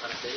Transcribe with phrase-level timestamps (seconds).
[0.00, 0.28] Para que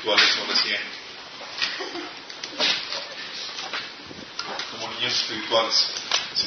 [0.00, 0.80] espirituales o recién.
[4.70, 5.86] Como niños espirituales.
[6.34, 6.46] Sí.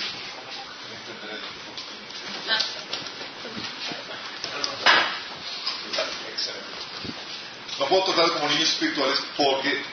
[7.80, 9.84] No puedo tratar como niños espirituales porque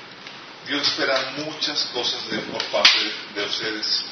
[0.66, 2.98] Dios espera muchas cosas de, por parte
[3.34, 4.04] de, de ustedes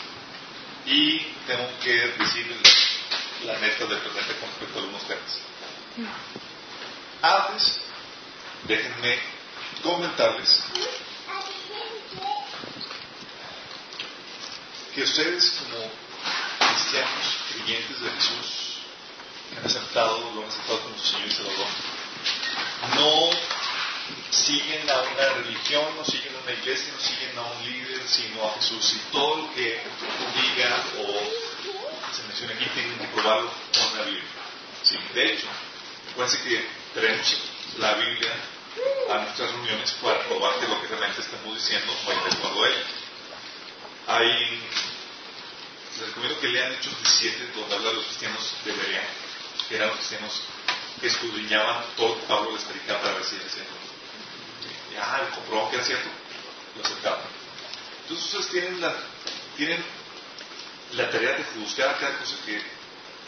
[0.86, 2.60] y tengo que decirles
[3.44, 5.38] la, neta de repente con respecto a algunos temas.
[7.20, 7.80] Antes,
[8.66, 9.38] déjenme
[9.82, 10.62] comentarles
[14.94, 15.90] que ustedes como
[16.58, 18.68] cristianos, creyentes de Jesús,
[19.56, 21.66] han aceptado, lo han aceptado como su Señor y Salvador,
[22.94, 23.30] no
[24.30, 28.44] siguen a una religión, no siguen a una iglesia, no siguen a un líder, sino
[28.44, 28.94] a Jesús.
[28.94, 29.80] Y todo lo que
[30.42, 34.24] diga o se menciona aquí tienen que probarlo con la Biblia.
[35.14, 35.46] De hecho,
[36.12, 37.36] acuérdense que traemos
[37.78, 38.32] la Biblia
[39.09, 42.84] a nuestras reuniones para probar que lo que realmente estamos diciendo acuerdo a ella.
[44.09, 44.61] Hay,
[45.99, 49.06] les recomiendo que lean Hechos 17, donde habla de los cristianos de Berea,
[49.69, 50.41] que eran los cristianos
[51.00, 53.72] que escudriñaban todo lo Pablo les predicaba para ver si era cierto.
[54.93, 56.09] Ya, comprobó que era cierto,
[56.77, 57.21] lo aceptaban.
[58.03, 58.95] Entonces ustedes tienen la,
[59.56, 59.84] tienen
[60.93, 62.62] la tarea de juzgar cada cosa que,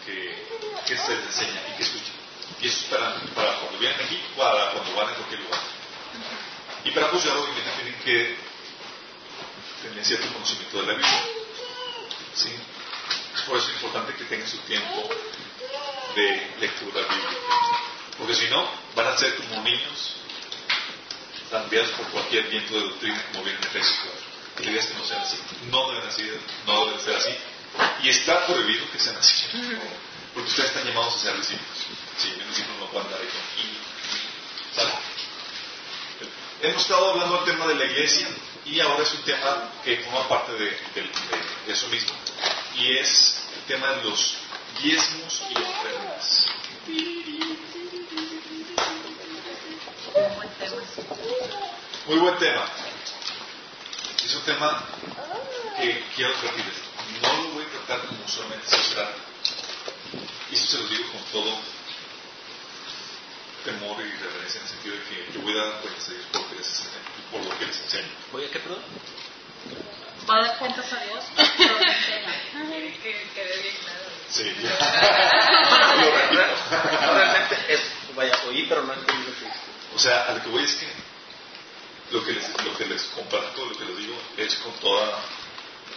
[0.07, 0.47] que,
[0.87, 2.20] que se les enseña y que escuchan.
[2.61, 5.61] Y eso es para, para cuando vienen aquí, para cuando van a cualquier lugar.
[6.85, 8.37] Y para juzgar, obviamente, tienen que
[9.83, 11.23] tener cierto conocimiento de la Biblia.
[12.35, 12.51] ¿Sí?
[13.47, 15.09] Por eso es importante que tengan su tiempo
[16.15, 17.37] de lectura bíblica.
[18.19, 20.17] Porque si no, van a ser como niños
[21.51, 24.31] cambiados por cualquier viento de doctrina, como viene en Efesios 4.
[24.61, 25.37] Y la idea es que no sean así.
[25.71, 26.31] No deben, así,
[26.67, 27.31] no deben ser así.
[28.03, 29.47] Y está prohibido que sean así.
[30.35, 31.77] Porque ustedes están llamados a ser discípulos.
[32.19, 34.93] Sí, un discípulo no puede andar y- ¿Sale?
[36.63, 38.29] Hemos estado hablando del tema de la iglesia
[38.67, 40.79] y ahora es un tema que forma parte de,
[41.67, 42.11] eso mismo.
[42.77, 44.35] Y es el tema de los
[44.83, 46.47] diezmos y ofrendas.
[52.07, 52.65] Muy buen tema.
[54.25, 54.85] Es un tema
[55.77, 56.75] que quiero advertirles.
[57.23, 59.30] No lo voy a tratar como solamente se trata.
[60.71, 61.59] Se lo digo con todo
[63.65, 66.27] temor y reverencia en el sentido de que yo voy a dar cuentas a Dios
[66.31, 66.95] por, lo que les enseño,
[67.33, 68.09] por lo que les enseño.
[68.31, 68.83] ¿Voy a qué, perdón?
[70.31, 71.25] Va a dar cuentas a Dios.
[71.35, 72.35] pero te enseña.
[72.71, 74.01] Que, que, que de bien claro.
[74.31, 74.45] Sí.
[76.05, 77.15] lo repito.
[77.15, 77.81] Realmente es,
[78.15, 79.53] vaya, oí, pero no entendí lo que.
[79.97, 80.87] O sea, a lo que voy es que
[82.13, 85.19] lo que les, lo que les comparto, lo que les digo, es con toda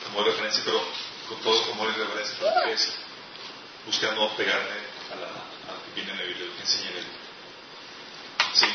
[0.08, 0.84] amor y referencia, pero
[1.30, 2.92] con todo amor y reverencia, porque es
[3.86, 4.78] buscando pegarme
[5.12, 7.20] a, la, a lo que viene en la Biblia, lo que enseña en la Biblia.
[8.54, 8.68] Sí.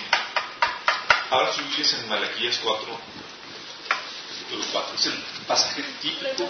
[1.31, 3.01] Ahora sus Biblias en Malaquías 4,
[4.31, 4.95] capítulo 4.
[4.95, 6.49] Es el pasaje típico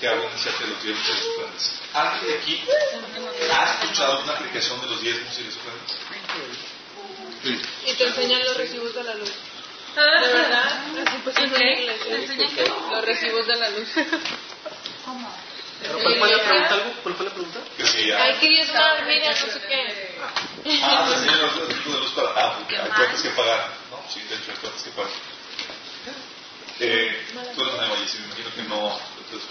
[0.00, 1.80] que habla acerca de los diezmos y las ofrendas.
[1.94, 2.64] ¿Alguien de aquí
[3.52, 5.96] ha escuchado una aplicación de los diezmos y las ofrendas?
[7.86, 9.32] Y te enseñan los recibos de la luz.
[9.94, 11.50] De verdad, así pues en.
[11.52, 12.72] ¿Te enseñan qué?
[12.90, 13.88] Los recibos de la luz.
[13.94, 14.12] ¿Pero
[15.88, 16.74] ¿Cuál fue la pregunta?
[16.74, 16.92] algo?
[17.02, 17.58] ¿Cuál fue la pregunta?
[17.76, 18.22] Que si ya.
[18.22, 20.18] Hay que diezmar, mira, no sé qué.
[20.82, 22.28] Ah, te enseñan los recibos de luz para.
[22.36, 23.70] Ah, porque hay cuentas que pagar.
[23.90, 25.10] No, sí, de hecho hay cuentas que pagar.
[26.80, 29.48] Eh, tú eres nueva y sí, me imagino que no, entonces,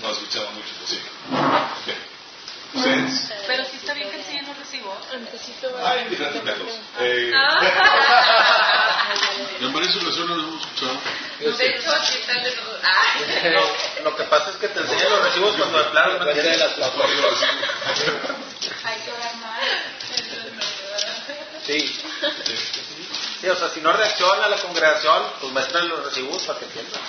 [0.00, 1.00] no has escuchado mucho, pues sí.
[1.30, 1.94] Ok.
[2.72, 3.32] Ustedes.
[3.48, 4.96] Pero sí está bien que enseñen los recibos.
[5.18, 6.78] Necesito Hay diferentes métodos.
[7.00, 7.32] Eh,
[9.60, 11.00] En varias ocasiones lo hemos escuchado.
[11.40, 12.66] De hecho, aquí está el de los.
[12.82, 13.14] Ah.
[13.50, 16.62] No, lo que pasa es que te enseñan los recibos cuando de plano no entiendes.
[18.84, 19.60] Hay que orar más.
[21.66, 22.00] Sí.
[23.40, 27.00] Sí, o sea, si no reacciona la congregación, pues muestran los recibos para que entiendan.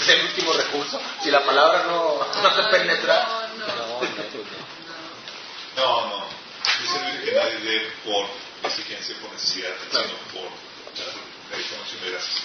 [0.00, 1.00] es el último recurso.
[1.22, 3.26] Si la palabra no, no te penetra.
[3.26, 3.66] No, no.
[3.66, 4.00] No, no,
[5.76, 6.06] no.
[6.06, 6.26] no, no.
[6.80, 8.26] Dice la que nadie dé por
[8.64, 10.48] exigencia, por necesidad, sino por
[11.50, 12.36] reconoción de gracias.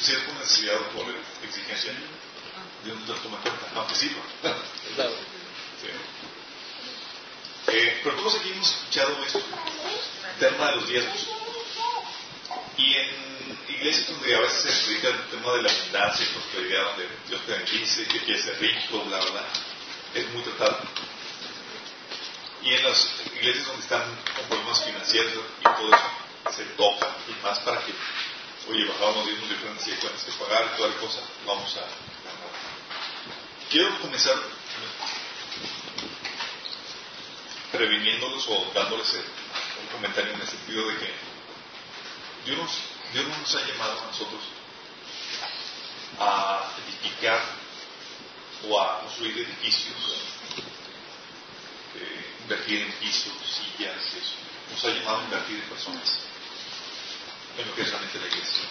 [0.00, 1.06] Si es por necesidad o por
[1.44, 1.92] exigencia,
[2.84, 3.94] Dios no lo toma en cuenta, aunque.
[4.94, 5.12] Claro.
[5.80, 5.88] Sí.
[7.68, 11.28] Eh, pero todos aquí hemos escuchado esto, el tema de los diezmos.
[12.76, 16.84] Y en iglesias donde a veces se explica el tema de la abundancia y prosperidad,
[16.84, 19.44] donde Dios te bendice, que quieres ser rico, bla, bla, bla,
[20.14, 20.80] es muy tratado.
[22.62, 24.02] Y en las iglesias donde están
[24.36, 27.92] con problemas financieros y todo eso, se toca, y más para que,
[28.68, 31.86] oye, bajamos los diezmos diferentes cuentas que pagar toda la cosa, vamos a...
[33.70, 34.36] Quiero comenzar
[37.72, 41.10] previniéndolos o dándoles un comentario en el sentido de que
[42.44, 42.70] Dios, nos,
[43.12, 44.42] Dios no nos ha llamado a nosotros
[46.18, 47.40] a edificar
[48.68, 49.96] o a construir edificios,
[51.96, 54.34] eh, invertir en pisos, sillas, eso.
[54.70, 56.18] Nos ha llamado a invertir en personas,
[57.58, 58.62] en lo que es realmente la iglesia.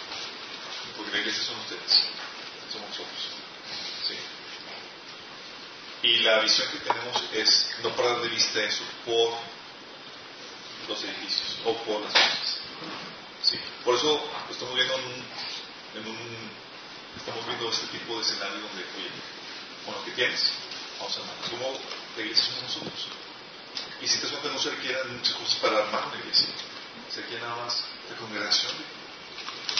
[0.96, 2.04] Porque la iglesia son ustedes,
[2.72, 3.20] somos nosotros.
[4.08, 4.14] ¿sí?
[6.08, 9.34] Y la visión que tenemos es no perder de vista eso por
[10.88, 12.58] los edificios o por las cosas.
[13.44, 13.58] Sí.
[13.84, 14.20] Por eso
[14.50, 15.12] estamos viendo en un,
[15.94, 16.50] en un-
[17.16, 19.10] estamos viendo este tipo de escenario donde, oye,
[19.86, 20.50] con lo que tienes,
[20.98, 21.36] vamos a armar.
[21.50, 21.78] Como
[22.16, 23.06] la iglesia somos nosotros.
[24.00, 26.48] Y si te das cuenta, no se requieren muchas cosas para armar una iglesia.
[27.14, 28.72] Se requiere nada más la congregación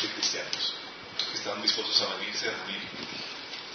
[0.00, 0.75] de, cristianos
[1.31, 2.82] que están dispuestos a venirse a reunir,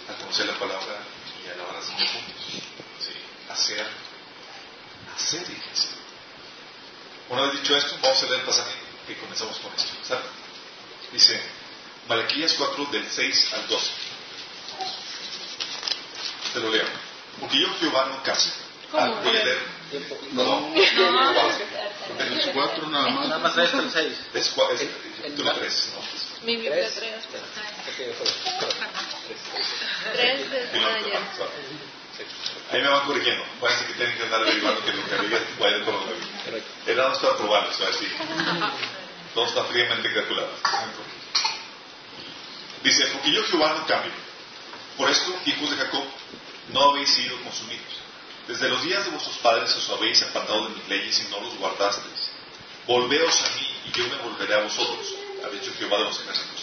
[0.08, 0.98] a conocer la palabra
[1.44, 2.44] y a la hora de Señor juntos.
[2.98, 3.14] ¿sí?
[3.48, 3.86] Hacer,
[5.14, 5.90] hacer iglesia.
[7.30, 8.72] Una vez dicho esto, vamos a leer el pasaje
[9.06, 9.92] que comenzamos con esto.
[10.02, 10.22] ¿sabe?
[11.12, 11.40] Dice,
[12.08, 13.90] Malaquías 4 del 6 al 12.
[16.54, 16.86] Te lo leo.
[17.40, 18.50] Porque yo Jehová no case.
[18.92, 19.58] Ah, voy a leer.
[19.90, 20.18] Tiempo.
[20.32, 20.72] No,
[22.16, 23.40] Los cuatro nada Nada más.
[23.42, 24.12] más traes el 6.
[24.34, 25.92] es, es, En- en capítulo la- 3.
[25.94, 26.00] ¿no?
[26.46, 26.94] Mi Biblia ¿Tres?
[26.94, 27.44] trae espera.
[27.44, 27.96] Ok,
[30.12, 31.18] Tres de Sí, no, ayer.
[32.72, 33.44] Ahí me van corrigiendo.
[33.60, 36.42] Parece que tienen que andar averiguando que lo que diga vaya por donde viene.
[36.44, 36.70] Correcto.
[36.86, 38.06] Era nada más para probarlo, a ver si
[39.34, 40.50] todo está fríamente calculado.
[42.82, 44.12] Dice, porque yo Jehová no cambio.
[44.96, 46.04] Por esto, hijos de Jacob,
[46.72, 47.84] no habéis sido consumidos.
[48.48, 51.58] Desde los días de vuestros padres os habéis apartado de mis leyes y no los
[51.58, 52.30] guardasteis.
[52.86, 55.06] Volveos a mí y yo me volveré a vosotros,
[55.44, 56.62] ha dicho Jehová de los ejércitos.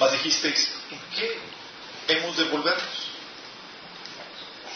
[0.00, 1.38] Mas dijisteis, ¿en qué
[2.08, 3.06] hemos de volvernos?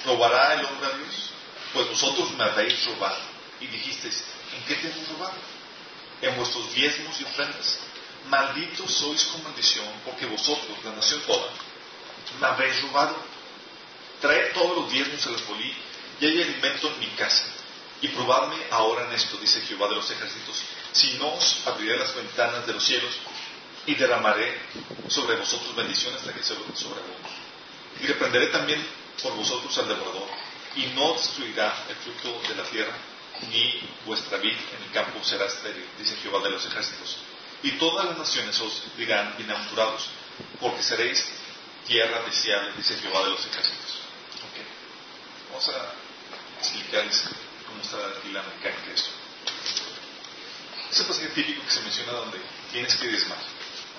[0.04, 1.30] ¿Robará el hombre a Dios?
[1.74, 3.18] Pues vosotros me habéis robado.
[3.60, 4.22] Y dijisteis,
[4.56, 5.34] ¿en qué te hemos robado?
[6.22, 7.78] En vuestros diezmos y ofrendas.
[8.28, 11.50] Malditos sois con maldición, porque vosotros, la nación toda,
[12.40, 13.16] me habéis robado.
[14.20, 15.74] Traed todos los diezmos al alfolí
[16.20, 17.44] y hay alimento en mi casa.
[18.00, 22.14] Y probadme ahora en esto, dice Jehová de los ejércitos, si no os abriré las
[22.14, 23.14] ventanas de los cielos
[23.86, 24.58] y derramaré
[25.08, 27.28] sobre vosotros bendiciones hasta que se sobreabunde.
[28.00, 28.84] Y reprenderé también
[29.22, 30.28] por vosotros al devorador,
[30.74, 32.92] y no destruirá el fruto de la tierra,
[33.50, 37.18] ni vuestra vid en el campo será estéril, dice Jehová de los ejércitos.
[37.62, 40.08] Y todas las naciones os dirán bienaventurados,
[40.60, 41.24] porque seréis
[41.86, 44.00] tierra deseable, dice Jehová de los ejércitos.
[44.44, 45.50] Ok.
[45.50, 46.05] Vamos a
[46.66, 47.24] explicarles
[47.66, 47.96] cómo está
[48.32, 49.10] la mecánica de esto.
[50.90, 52.40] Es el pasaje típico que se menciona donde
[52.72, 53.38] tienes que diezmar.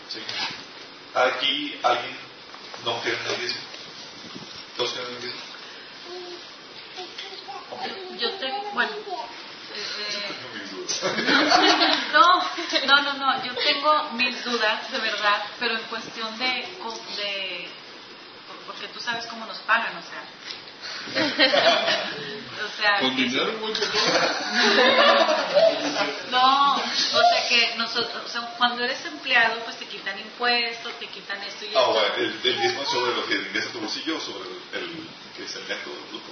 [0.09, 0.19] ¿sí?
[1.13, 2.17] Aquí alguien
[2.83, 3.61] no cree en el diezmo.
[4.75, 5.41] ¿Todos creen en el diezmo?
[7.71, 7.81] Ok.
[8.19, 8.91] Yo te, bueno,
[9.75, 10.35] eh,
[12.13, 12.41] no,
[12.85, 16.45] no, no, no, yo tengo mil dudas, de verdad, pero en cuestión de,
[17.17, 17.69] de
[18.65, 20.23] porque tú sabes cómo nos pagan, o sea.
[22.65, 23.53] O sea, Con que- dinero,
[26.31, 31.05] no, o sea que nosotros, o sea, cuando eres empleado, pues te quitan impuestos, te
[31.07, 31.93] quitan esto y Ah, esto.
[31.93, 35.55] bueno, el, es sobre lo que ingresa tu bolsillo o sobre el, el que es
[35.55, 36.31] el neto bruto.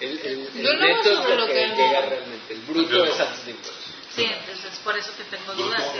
[0.00, 2.52] El, el, el Yo no neto es sobre lo lo que que- llega realmente.
[2.54, 3.84] El bruto es antes de impuestos.
[4.14, 5.82] Sí, entonces por eso que tengo dudas.
[5.92, 5.98] Si,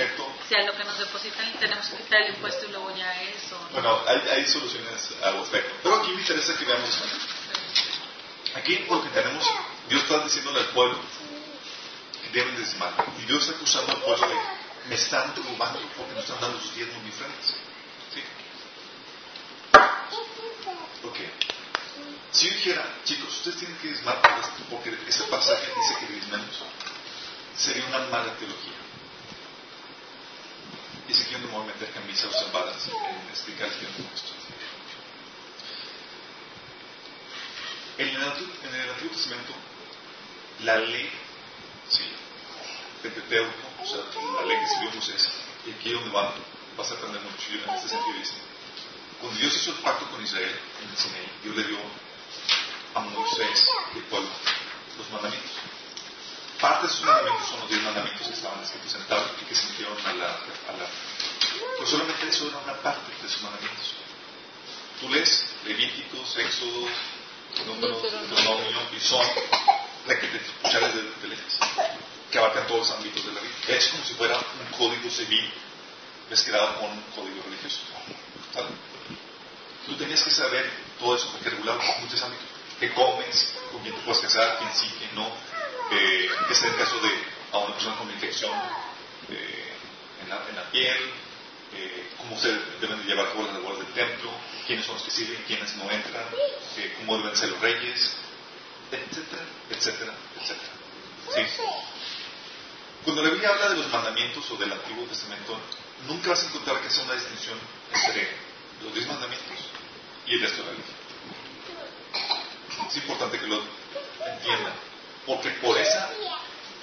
[0.48, 3.58] si a lo que nos depositan tenemos que quitar el impuesto y luego ya eso.
[3.60, 3.68] ¿no?
[3.72, 5.74] Bueno, hay, hay soluciones al respecto.
[5.82, 6.88] Pero aquí me interesa que veamos.
[8.56, 9.44] Aquí, porque tenemos,
[9.88, 10.98] Dios está diciéndole al pueblo
[12.22, 12.92] que deben diezmar.
[13.20, 14.34] Y Dios está acusando al pueblo de,
[14.88, 17.54] me están robando porque no están dando sus diezmos diferentes.
[18.14, 18.22] ¿Sí?
[21.04, 21.18] Ok.
[22.32, 24.20] Si yo dijera, chicos, ustedes tienen que diezmar
[24.70, 26.62] porque ese pasaje dice que diezmemos,
[27.56, 28.72] sería una mala teología.
[31.08, 34.35] Y si quieren me voy a meter camisa observadas en explicar el tiempo esto.
[37.98, 39.54] En el, Antiguo, en el Antiguo Testamento,
[40.64, 41.08] la ley,
[41.88, 42.04] sí,
[43.02, 44.00] Pentateuco, o sea,
[44.34, 45.28] la ley que escribió Moisés,
[45.66, 46.34] y aquí es donde va,
[46.76, 48.34] vas a aprender mucho, en este sentido dice,
[49.20, 51.78] cuando Dios hizo el pacto con Israel en el Sinaí, Dios le dio
[52.94, 54.28] a Moisés y al pueblo
[54.98, 55.52] los mandamientos.
[56.60, 59.54] Parte de esos mandamientos son los diez mandamientos que estaban escritos en tabla y que
[59.54, 60.86] se metieron a la, a la...
[61.78, 63.94] Pues solamente eso era una parte de esos mandamientos.
[65.00, 66.90] Tú lees Levíticos, Éxodos,
[67.64, 69.26] Deuteronomio y son
[70.06, 71.58] la que te escucharás de, de lejos,
[72.30, 73.54] que abarcan todos los ámbitos de la vida.
[73.68, 75.52] Es como si fuera un código civil
[76.30, 77.78] mezclado con un código religioso.
[78.54, 78.68] ¿Sale?
[79.86, 82.46] Tú tenías que saber todo eso porque regulaba muchos ámbitos.
[82.78, 83.54] ¿Qué comes?
[83.72, 84.58] ¿Con quién te puedes casar?
[84.58, 84.92] ¿Quién sí?
[84.98, 85.26] ¿Quién no?
[85.92, 87.10] Eh, ¿Qué es el caso de
[87.52, 88.52] a una persona con infección
[89.30, 89.72] eh,
[90.22, 91.12] en, la, en la piel?
[91.74, 92.48] Eh, ¿Cómo se
[92.80, 94.30] deben de llevar todas las labores del templo?
[94.66, 95.44] ¿Quiénes son los que sirven?
[95.46, 96.24] ¿Quiénes no entran?
[96.76, 98.16] Eh, ¿Cómo deben ser los reyes?
[98.90, 100.72] Etcétera, etcétera, etcétera.
[101.34, 101.62] ¿Sí?
[103.04, 105.56] Cuando la Biblia habla de los mandamientos o del Antiguo Testamento,
[106.08, 107.58] nunca vas a encontrar que sea una distinción
[107.92, 108.28] entre
[108.82, 109.58] los diez mandamientos
[110.26, 110.84] y el resto de la ley.
[112.88, 113.62] Es importante que lo
[114.26, 114.72] entiendan,
[115.26, 116.10] porque por esa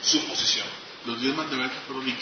[0.01, 2.13] suposición Los diez mandamientos fueron qué?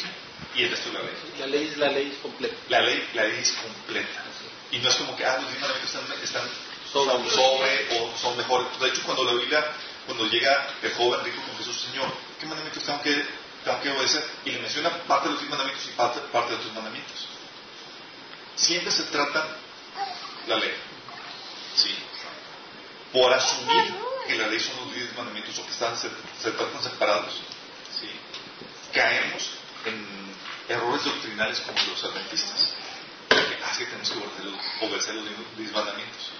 [0.55, 2.55] y el resto de la ley, La ley es la ley completa.
[2.69, 4.23] la ley, la ley es completa.
[4.71, 6.49] Y no es como que, ah, los diez mandamientos están, están
[6.91, 7.29] Sobre.
[7.29, 8.67] sobre o son mejores.
[8.79, 9.65] De hecho, cuando la Biblia,
[10.05, 13.25] cuando llega el joven rico con Jesús, Señor, ¿qué mandamientos tengo que,
[13.63, 14.25] tengo que obedecer?
[14.45, 17.27] Y le menciona parte de los diez mandamientos y parte, parte de otros mandamientos.
[18.55, 19.45] Siempre se trata
[20.47, 20.73] la ley.
[21.75, 21.95] ¿Sí?
[23.13, 23.93] Por asumir
[24.27, 26.09] que la ley son los diez mandamientos o que están, se,
[26.41, 27.35] se tratan separados.
[28.93, 29.49] Caemos
[29.85, 30.35] en
[30.69, 32.73] errores doctrinales como los adventistas.
[33.71, 35.25] Es que tenemos que obedecer los, obedecer los
[35.57, 36.31] diez mandamientos.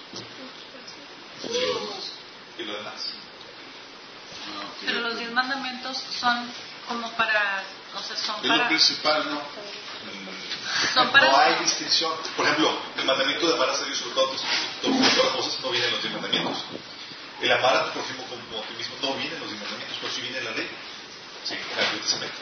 [2.58, 3.14] Y lo demás.
[4.84, 6.50] Pero los diez mandamientos son
[6.88, 7.62] como para,
[7.96, 9.40] o sea, son Es lo principal, ¿no?
[10.94, 12.12] Son para- No hay distinción.
[12.36, 14.42] Por ejemplo, el mandamiento de amar a Dios sobre tus-
[14.82, 16.64] todas las cosas no viene en los diez mandamientos.
[17.40, 19.98] El amar a tu prójimo como a ti mismo no viene en los diez mandamientos,
[20.00, 20.68] pero sí viene en la ley.
[21.44, 22.36] Sí, el Antiguo Testamento.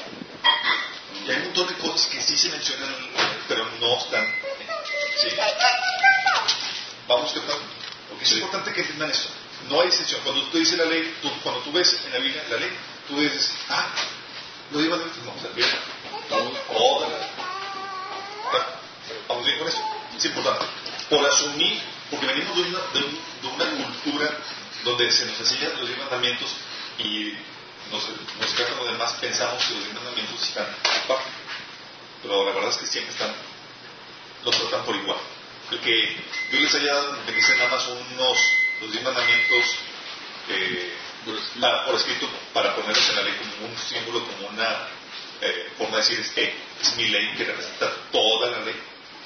[1.27, 2.95] Y hay un montón de cosas que sí se mencionan,
[3.49, 4.27] pero no están.
[5.21, 5.29] Sí.
[7.09, 7.33] Vamos.
[8.09, 9.29] Porque es importante que entiendan eso.
[9.69, 10.21] No hay distinción.
[10.25, 12.71] Cuando tú dices la ley, tú- cuando tú ves en la Biblia la ley,
[13.09, 13.87] tú dices, ah,
[14.71, 15.25] los diez mandamientos.
[15.25, 15.69] No, o sea, bien.
[16.29, 17.19] Toda la
[18.53, 18.67] ¿Ya?
[19.29, 19.83] Vamos bien con eso.
[20.17, 20.65] Es importante.
[21.09, 21.81] Por asumir,
[22.11, 24.31] porque venimos de una, de un- de una cultura
[24.85, 26.49] donde se nos enseñan los diez mandamientos
[26.99, 27.35] y
[27.91, 28.09] nos,
[28.41, 30.67] nos tratan los demás, pensamos que los diez mandamientos están
[31.05, 31.31] aparte.
[32.23, 33.33] Pero la verdad es que siempre están,
[34.45, 35.19] los tratan por igual.
[35.71, 36.17] El que
[36.51, 38.39] Dios les haya dado, que dicen nada más unos,
[38.81, 39.65] los diez mandamientos
[40.49, 40.93] eh,
[41.25, 41.61] Por escrito.
[41.61, 44.89] para, por escrito para ponerlos en la ley como un símbolo, como una
[45.41, 48.75] eh, forma de decir es que es mi ley que representa toda la ley.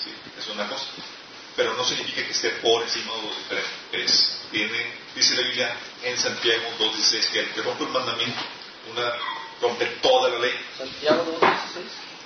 [0.03, 0.11] ¿sí?
[0.39, 0.85] Es una cosa.
[1.57, 3.71] Pero no significa que esté por encima o diferente.
[3.93, 8.41] Es, tiene, dice la Biblia en Santiago 2.16 que el que rompe un mandamiento,
[8.93, 9.13] una,
[9.61, 10.55] rompe toda la ley.
[10.79, 11.55] Santiago 2.16.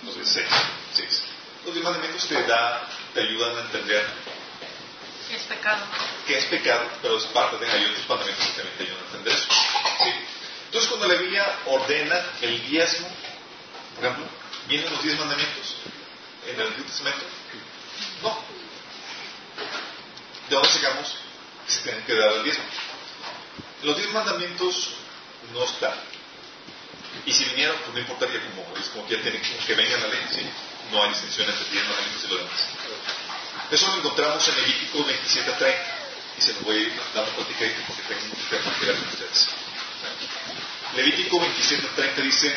[0.02, 0.46] Entonces, seis,
[0.92, 1.22] seis.
[1.64, 4.06] Los diez mandamientos te, da, te ayudan a entender
[5.34, 5.84] es pecado.
[6.26, 9.06] que es pecado, pero es parte de hay otros mandamientos que también te ayudan a
[9.06, 9.48] entender eso.
[10.02, 10.88] ¿sí?
[10.88, 13.08] cuando la Biblia ordena el diezmo,
[13.96, 14.26] por ejemplo,
[14.68, 15.76] vienen los diez mandamientos
[16.46, 17.24] en el Antiguo Testamento.
[18.22, 18.38] No.
[20.48, 21.27] ¿De dónde sacamos que
[21.68, 22.64] se tienen que dar el diezmo?
[23.82, 24.90] Los diez mandamientos
[25.52, 25.94] no están.
[27.26, 30.06] Y si vinieron, pues no importaría como, es como que ya tienen que vengan a
[30.06, 30.46] la ley, ¿sí?
[30.92, 32.60] No hay distinción entre diez mandamientos y los demás.
[33.70, 35.74] Eso lo encontramos en Levítico 27.30
[36.38, 39.48] y se lo voy a ir dando platicadito porque tengo un tema que con ustedes.
[40.96, 42.56] Levítico 27.30 dice,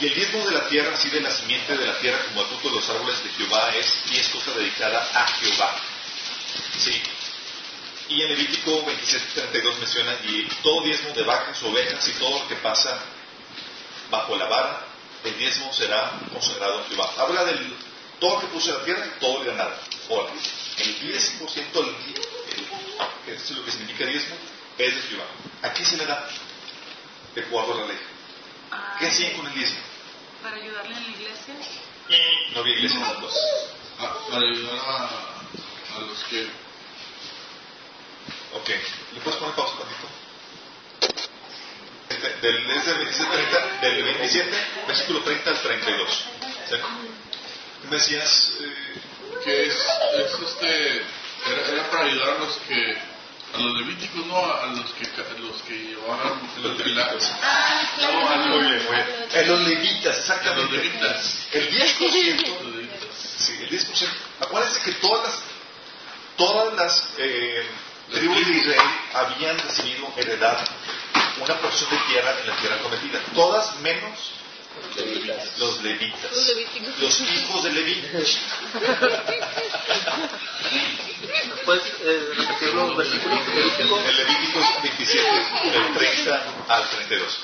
[0.00, 2.48] y el diezmo de la tierra, así de la simiente de la tierra como el
[2.48, 5.76] fruto de los árboles de Jehová es, y es cosa dedicada a Jehová.
[6.78, 7.00] Sí.
[8.12, 12.56] Y en Levítico 27.32 menciona, y todo diezmo de vacas, ovejas y todo lo que
[12.56, 12.98] pasa
[14.10, 14.84] bajo la vara,
[15.24, 17.10] el diezmo será consagrado a Jehová.
[17.16, 17.74] Habla del
[18.20, 19.74] todo lo que puso la tierra y todo el ganado.
[20.10, 20.30] Ahora,
[20.76, 21.86] el 10% del,
[23.28, 24.36] el, es lo que significa diezmo,
[24.76, 25.24] es de Jehová.
[25.62, 26.28] ¿A quién se le da?
[27.34, 27.98] De acuerdo a la ley.
[28.98, 29.78] ¿Qué hacían con el diezmo?
[30.42, 31.54] Para ayudarle en la iglesia.
[32.52, 33.34] No había iglesia en las dos.
[33.98, 36.46] Ah, para ayudar a, a los que.
[38.54, 38.68] Ok.
[39.14, 40.08] ¿Le puedes poner pausa un tantito?
[42.08, 44.56] Este, del, es del 27, 30, del 27,
[44.86, 46.24] versículo 30 al 32.
[46.68, 46.76] ¿Sí?
[47.90, 48.74] Me decías, eh,
[49.44, 50.96] que es, es este.
[51.44, 53.12] Era, era para ayudar a los que.
[53.54, 57.30] A los levíticos, no a los que, a los que llevaban los el- levíticos.
[57.42, 58.20] Ah, claro.
[58.20, 59.06] No, a los- Muy bien, muy bien.
[59.34, 60.62] En los levitas, a exactamente.
[60.62, 61.38] los levitas.
[61.52, 62.48] El 10%.
[62.62, 63.14] Los levitas.
[63.38, 64.08] Sí, el 10%.
[64.40, 65.38] Acuérdense que todas las,
[66.38, 67.66] todas las eh,
[68.12, 70.58] tribus de Israel habían recibido heredad
[71.40, 73.18] una porción de tierra en la tierra prometida.
[73.34, 74.32] Todas menos
[74.96, 75.58] Los levitas.
[75.58, 76.30] los levitas.
[76.32, 77.00] Los.
[77.00, 78.02] Los hijos de Leví.
[81.64, 83.38] ¿Puedes eh, repetir los versículos?
[83.48, 83.98] Levítico.
[84.00, 85.30] El Levítico 27,
[85.72, 87.38] del 30 al 32.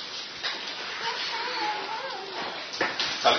[3.22, 3.38] ¿Sale?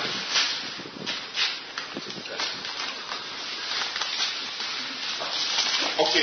[5.97, 6.15] Ok,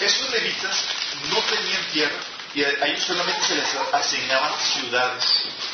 [0.00, 0.84] esos levitas
[1.30, 2.16] no tenían tierra
[2.54, 5.24] y a ellos solamente se les asignaban ciudades,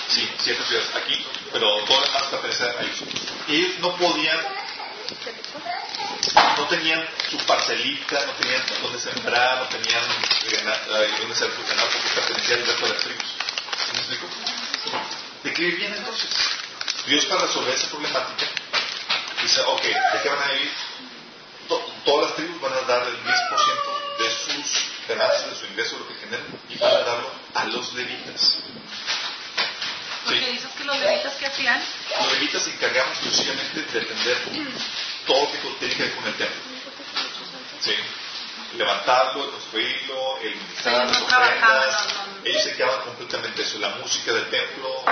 [0.08, 3.02] sí, ciertas ciudades aquí, pero todo lo demás a ellos.
[3.48, 4.38] Ellos no podían,
[6.58, 12.08] no tenían su parcelita, no tenían dónde sembrar, no tenían dónde hacer su ganado porque
[12.14, 13.24] pertenecía al resto de las tribus.
[13.24, 14.26] ¿Sí ¿Me explico?
[15.44, 16.30] ¿De qué vivían entonces?
[17.06, 18.46] Dios para resolver esa problemática
[19.42, 20.72] dice, ok, ¿de qué van a vivir?
[21.68, 24.06] To- todas las tribus van a dar el 10%
[24.64, 28.59] sus ganancias, de su ingreso, lo que generan, y van a darlo a los levitas.
[30.25, 30.47] Porque Sí.
[30.53, 31.83] dices que los levitas que hacían.
[32.19, 34.38] Los levitas se encargaban exclusivamente de atender
[35.27, 36.62] todo lo que tiene que ver con el templo.
[37.81, 37.95] ¿Sí?
[38.77, 42.07] Levantarlo, construirlo, el ministrar, las ofrendas.
[42.45, 45.05] Ellos se quedaban completamente eso, la música del templo,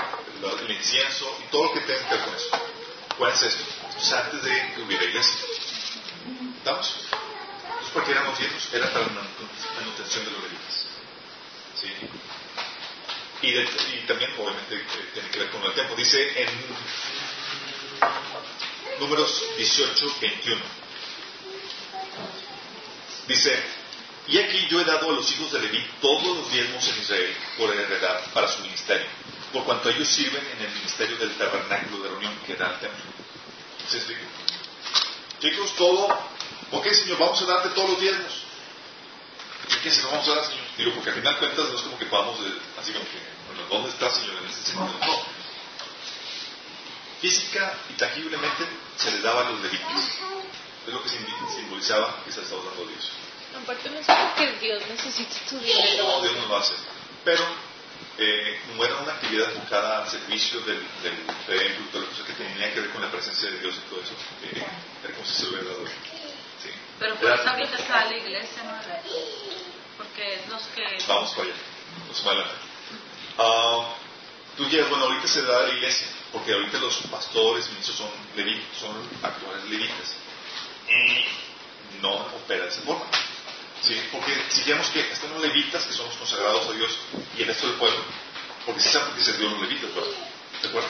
[0.61, 2.51] el, incienso y todo lo que tenga que ver con eso.
[3.17, 3.65] ¿Cuál es esto?
[4.01, 5.39] Sea, antes de que hubiera iglesia.
[6.59, 6.95] ¿Estamos?
[7.95, 8.69] Entonces, ¿por qué eran los diezmos?
[8.75, 10.87] Era para la manuten- manutención de los levitas.
[11.81, 11.89] ¿Sí?
[13.43, 13.63] Y, de-
[13.95, 15.95] y también, obviamente, tiene que ver con el templo.
[15.97, 16.49] Dice en
[19.01, 20.63] Números 18, 21.
[23.29, 23.63] Dice,
[24.29, 27.37] y aquí yo he dado a los hijos de Leví todos los diezmos en Israel
[27.59, 29.07] por heredad para su ministerio,
[29.53, 33.05] por cuanto ellos sirven en el ministerio del tabernáculo de reunión que da el templo.
[33.89, 34.21] ¿Se explica?
[35.41, 36.09] Chicos, todo,
[36.73, 38.33] ok Señor, vamos a darte todos los diezmos.
[39.71, 40.65] ¿Y qué se lo vamos a dar, Señor?
[40.77, 43.63] Digo, porque al final cuentas no es como que podamos, eh, así como que, bueno,
[43.71, 44.85] ¿dónde está, Señor, en este sentido?
[45.07, 45.25] No.
[47.21, 48.65] Física y tangiblemente
[48.99, 49.91] se les daba a los levitas.
[50.87, 51.25] Es lo que sim-
[51.57, 53.11] simbolizaba que se estaba dando Dios.
[53.63, 56.05] Aparte no es porque Dios necesita tu dinero.
[56.07, 56.75] No, Dios no lo hace.
[57.25, 57.43] Pero,
[58.19, 62.33] eh, como era una actividad enfocada al servicio del, del templo, toda la cosa que
[62.35, 64.13] tenía que ver con la presencia de Dios y todo eso,
[64.43, 64.67] eh,
[65.05, 65.85] era como si se lo hubiera dado.
[66.99, 68.73] Pero por eso ahorita está la iglesia, ¿no?
[69.99, 70.85] Porque es los que.
[71.09, 71.55] Vamos para allá.
[72.01, 72.55] Vamos para adelante.
[73.39, 73.95] Ah,
[74.57, 78.79] tú llegas, bueno, ahorita se da la iglesia, porque ahorita los pastores, ministros son levitas,
[78.79, 80.15] son actuales levitas.
[80.89, 83.07] Y no opera de esa forma.
[83.83, 84.01] ¿Sí?
[84.13, 86.97] Porque si vemos que están los levitas, que son los consagrados a Dios,
[87.37, 87.99] y el resto del pueblo,
[88.65, 90.11] porque se sabe por qué se dio los levitas, ¿verdad?
[90.63, 90.89] ¿De acuerdo?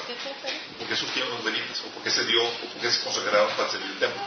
[0.78, 1.80] ¿Por qué surgieron los levitas?
[1.80, 4.22] ¿O por qué se dio, o por qué se consagraron para servir el templo?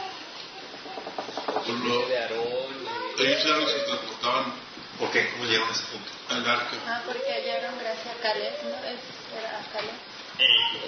[1.52, 2.46] Por lo- de Aarón.
[3.18, 5.30] ellos eran los que transportaban ¿Por qué?
[5.30, 6.10] ¿Cómo llegaron a ese punto?
[6.30, 6.76] el arca.
[6.86, 8.74] Ah, porque hallaron gracia a Caleb, ¿no?
[8.84, 8.98] Es,
[9.38, 9.94] era a Caleb.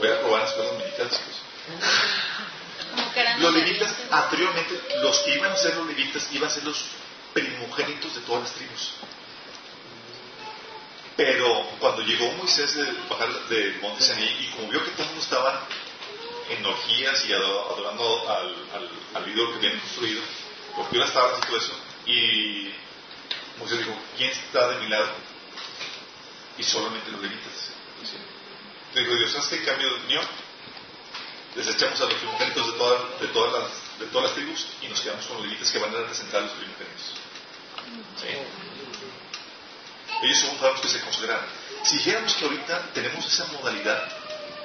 [0.00, 1.20] Voy a probar las cosas militares,
[3.14, 6.84] eran Los levitas, anteriormente, los que iban a ser los levitas iban a ser los
[7.32, 8.94] primogénitos de todas las tribus.
[11.16, 15.08] Pero cuando llegó Moisés de bajar del monte Sinaí y como vio que todo el
[15.10, 15.66] mundo estaba
[16.48, 20.20] en orgías y ado- adorando al, al, al ídolo que habían construido,
[20.76, 21.72] porque las tablas y todo eso,
[22.06, 22.74] y
[23.58, 25.10] Moisés dijo, ¿quién está de mi lado?
[26.58, 27.70] Y solamente los levitas.
[28.02, 28.16] ¿sí?
[28.94, 30.24] Le dijo Dios, ¿sabes qué cambio de opinión?
[31.54, 35.00] Desechamos a los primogénitos de todas, de, todas las, de todas las tribus y nos
[35.00, 37.14] quedamos con los levitas que van a representar a los primogénitos.
[38.20, 38.28] ¿Sí?
[40.22, 41.46] Ellos son los que se consagraron.
[41.82, 44.06] Si dijéramos que ahorita tenemos esa modalidad,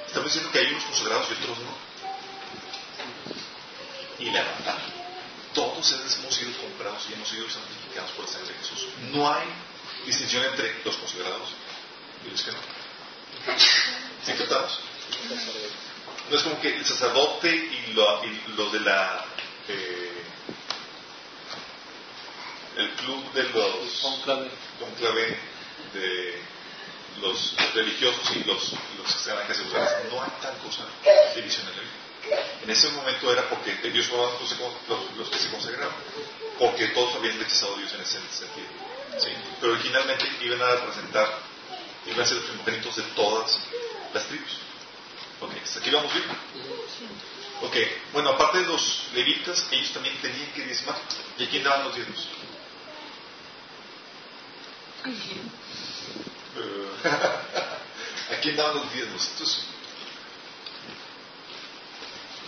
[0.06, 1.86] estamos diciendo que hay unos consagrados y otros no.
[4.18, 4.78] Y la verdad,
[5.56, 8.88] todos hemos sido comprados y hemos sido santificados por la sangre de Jesús.
[9.10, 9.48] No hay
[10.04, 11.48] distinción entre los consagrados
[12.26, 12.58] y los que no.
[14.24, 14.78] ¿Sí captamos?
[16.30, 19.24] No es como que el sacerdote y lo, y lo de la
[19.68, 20.22] eh,
[22.76, 24.50] el club de los Conclave.
[24.78, 25.38] conclave
[25.94, 26.42] de
[27.22, 30.12] los religiosos y los, los que están acá asegurados.
[30.12, 30.84] No hay tal cosa
[31.34, 32.05] división en la Biblia.
[32.62, 35.94] En ese momento era porque Dios fueron los, los- que se consagraron,
[36.58, 38.66] porque todos habían rechazado a Dios en ese sentido.
[39.18, 39.28] ¿sí?
[39.60, 41.38] Pero originalmente iban a representar,
[42.06, 43.58] iban a ser los primogénitos de todas
[44.12, 44.50] las tribus.
[45.40, 46.24] Ok, hasta aquí vamos bien.
[47.62, 47.76] Ok,
[48.12, 50.96] bueno, aparte de los levitas, ellos también tenían que diezmar.
[51.38, 52.28] ¿Y a quién daban los diezmos?
[56.56, 56.90] Eh,
[58.34, 59.28] ¿A quién daban los diezmos?
[59.32, 59.64] Entonces,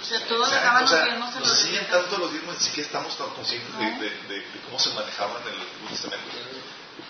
[0.09, 1.89] sea, todos dejaban o sea, los diezmos en nos los levitas.
[1.91, 5.43] tanto los diezmos, ni siquiera estamos tan conscientes de, de- de- de cómo se manejaban
[5.43, 6.25] en el Antiguo Testamento.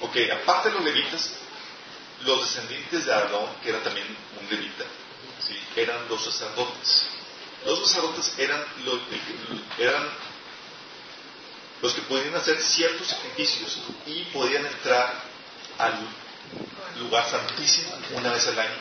[0.00, 1.30] Ok, aparte de los levitas,
[2.24, 4.06] los descendientes de Aarón, que era también
[4.40, 4.84] un levita,
[5.46, 5.58] ¿sí?
[5.76, 7.06] eran los sacerdotes.
[7.64, 9.00] Los sacerdotes eran los,
[9.78, 10.08] eran
[11.82, 15.22] los que podían hacer ciertos sacrificios y podían entrar
[15.78, 15.94] al
[16.98, 18.78] lugar santísimo una vez al año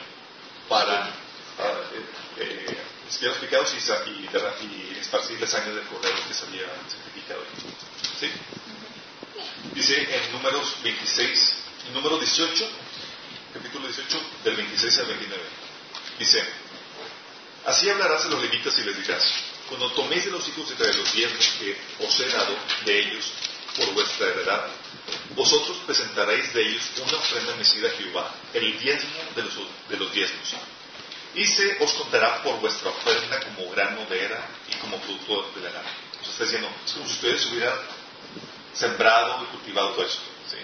[0.68, 1.10] para,
[1.58, 2.06] para, eh,
[2.38, 6.68] eh, expiar los pecados y, y, y esparcir la sangre del cordero que se había
[6.88, 7.42] sacrificado.
[8.20, 8.30] ¿Sí?
[9.74, 11.54] Dice en números 26,
[11.88, 12.70] en número 18,
[13.54, 15.44] capítulo 18, del 26 al 29.
[16.20, 16.44] Dice,
[17.66, 19.24] así hablarás a los levitas y les dirás,
[19.70, 23.32] cuando toméis de los hijos de los diezmos que os he dado de ellos
[23.78, 24.68] por vuestra heredad,
[25.36, 29.54] vosotros presentaréis de ellos una ofrenda mecida a Jehová, el diezmo de los,
[29.90, 30.56] de los diezmos.
[31.38, 35.70] Y se os contará por vuestra ofrenda como grano de era y como fruto de
[35.70, 35.82] la.
[36.20, 37.78] O sea, está diciendo, es como si ustedes hubieran
[38.74, 40.20] sembrado y cultivado todo eso.
[40.50, 40.58] ¿sí?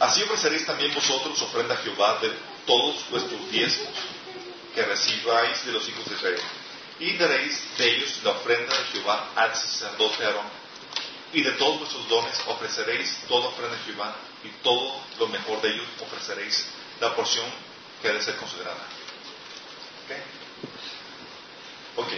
[0.00, 2.32] Así ofreceréis también vosotros ofrenda a Jehová de
[2.66, 3.92] todos vuestros diezmos
[4.74, 6.40] que recibáis de los hijos de Israel.
[6.98, 10.46] Y daréis de ellos la ofrenda de Jehová al sacerdote Aarón.
[11.34, 15.74] Y de todos vuestros dones ofreceréis toda ofrenda a Jehová, y todo lo mejor de
[15.74, 16.68] ellos ofreceréis
[17.00, 17.44] la porción
[18.00, 18.95] que ha de ser consagrada.
[21.96, 22.08] ¿Ok?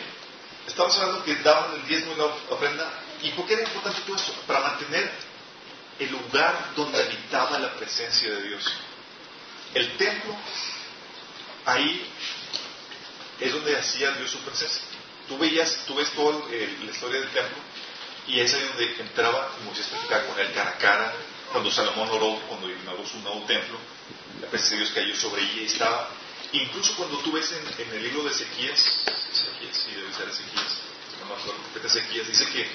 [0.66, 2.90] Estamos hablando que daban el diezmo y la ofrenda.
[3.22, 4.33] ¿Y por qué era importante todo eso?
[4.46, 5.11] Para mantener
[5.98, 8.72] el lugar donde habitaba la presencia de Dios.
[9.74, 10.37] El templo,
[11.64, 12.07] ahí
[13.40, 14.83] es donde hacía Dios su presencia.
[15.29, 17.59] Tú veías, tú ves toda la historia del templo
[18.27, 21.14] y es ahí donde entraba Moisés platicaba con él cara a cara.
[21.51, 23.79] Cuando Salomón oró, cuando inauguró su nuevo templo,
[24.40, 26.11] la presencia de Dios cayó sobre ella y estaba.
[26.53, 30.81] Incluso cuando tú ves en, en el libro de Ezequías, Ezequías, sí, debe ser Ezequías,
[31.21, 32.67] no me acuerdo, el profeta Ezequías, dice que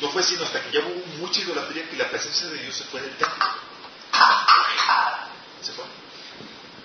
[0.00, 2.84] no fue sino hasta que ya hubo mucha idolatría que la presencia de Dios se
[2.84, 3.46] fue del templo.
[5.62, 5.84] Se fue.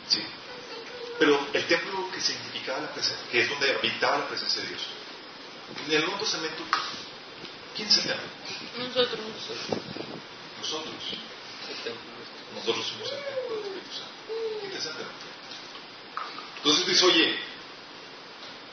[0.08, 0.24] Sí.
[1.20, 4.82] Pero el templo que significaba la presencia, que es donde habitaba la presencia de Dios.
[5.86, 6.64] En el Nuevo Testamento,
[7.76, 8.16] ¿quién el templo?
[8.78, 9.20] Nosotros.
[10.60, 10.94] Nosotros.
[12.56, 14.64] Nosotros somos el templo del Espíritu Santo.
[14.64, 15.04] Interesante.
[16.58, 17.40] Entonces dice, oye,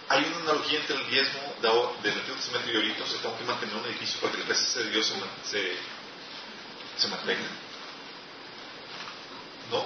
[0.09, 1.69] hay una analogía entre el diezmo de
[2.09, 4.45] del Antiguo Testamento y ahorita, o sea, tengo que mantener un edificio para que la
[4.47, 5.13] presencia de Dios
[5.45, 5.77] se,
[6.97, 7.49] se, mantenga.
[9.71, 9.85] No.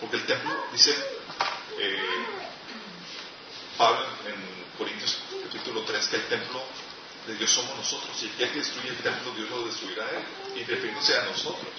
[0.00, 0.94] Porque el templo, dice
[1.78, 2.26] eh,
[3.76, 6.62] Pablo en, Corintios capítulo 3, que el templo
[7.26, 8.16] de Dios somos nosotros.
[8.22, 10.24] Y el que destruye el templo, Dios lo destruirá a él.
[10.56, 11.72] Y refiriéndose a nosotros.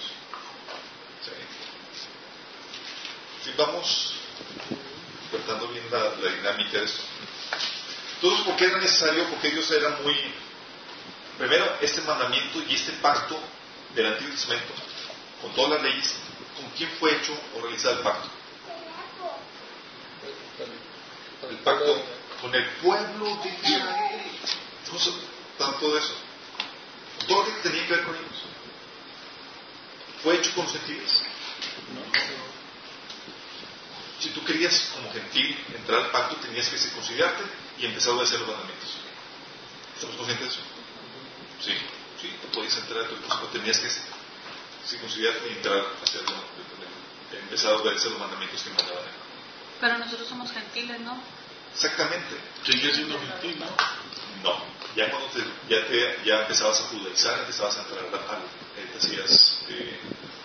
[3.44, 4.14] Si vamos
[5.20, 7.02] despertando bien la, dinámica de esto.
[8.14, 9.24] Entonces, ¿por qué era necesario?
[9.30, 10.16] Porque Dios era muy...
[11.38, 13.36] Primero, este mandamiento y este pacto
[13.94, 14.72] del Antiguo Testamento,
[15.40, 16.14] con todas las leyes,
[16.54, 18.28] ¿con quién fue hecho o realizado el pacto?
[21.50, 22.04] El pacto
[22.40, 24.22] con el pueblo de Israel.
[24.84, 25.14] Entonces,
[25.58, 26.14] tanto de eso.
[27.26, 28.28] Todo lo que tenía que ver con ellos.
[30.22, 30.74] Fue hecho con los
[34.22, 34.34] gentiles.
[34.34, 37.42] tú querías como gentil entrar al pacto, tenías que circuncidarte
[37.78, 38.90] y empezar a obedecer los mandamientos.
[39.94, 40.62] ¿Estamos conscientes de eso?
[41.60, 41.72] Sí,
[42.20, 43.88] sí, te podías entrar, pero tenías que
[44.86, 46.22] circuncidarte y entrar a hacer
[47.32, 49.04] empezar a obedecer los mandamientos que mandaban.
[49.80, 51.20] Pero nosotros somos gentiles, ¿no?
[51.74, 52.36] Exactamente.
[52.64, 53.66] Seguía siendo gentil, ¿no?
[54.42, 54.64] No,
[54.96, 58.42] ya cuando te, ya, te, ya empezabas a judaizar, empezabas a entrar al,
[58.76, 60.00] eh, te hacías, eh,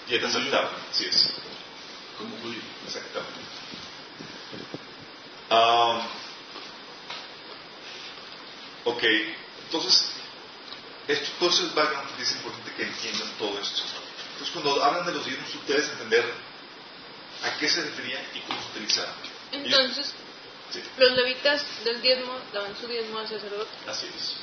[0.08, 1.34] ya te aceptaban, así es.
[2.18, 2.62] Como judío.
[2.86, 3.57] Exactamente.
[5.50, 6.02] Um,
[8.86, 9.04] ok,
[9.66, 10.10] entonces,
[11.08, 13.84] esto, todo es el background es importante que entiendan todo esto.
[14.34, 16.26] Entonces, cuando hablan de los diezmos, ustedes entender
[17.44, 19.14] a qué se refería y cómo se utilizaba.
[19.52, 20.14] Entonces,
[20.72, 20.82] Sí.
[20.98, 23.72] los levitas del diezmo daban su diezmo al sacerdote.
[23.88, 24.36] Así es.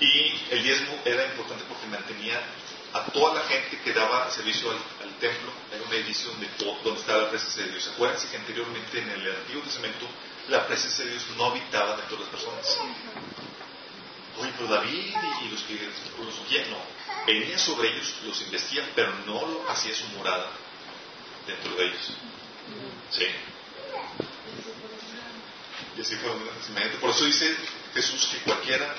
[0.00, 2.40] Y el diezmo era importante porque mantenía
[2.94, 6.48] a toda la gente que daba servicio al, templo, era un edificio donde,
[6.84, 7.88] donde estaba la presencia de Dios.
[7.88, 10.06] Acuérdense que anteriormente en el Antiguo Testamento
[10.48, 12.78] la presencia de Dios no habitaba dentro de las personas.
[14.38, 15.74] Oye, pero David y, los que
[16.24, 16.78] los ungían, no.
[17.26, 20.50] Venía sobre ellos, los investia, pero no lo hacía su morada
[21.48, 22.10] dentro de ellos.
[23.10, 23.26] Sí.
[25.96, 26.98] Y así fue imagínate.
[26.98, 27.56] Por eso dice
[27.92, 28.94] Jesús que cualquiera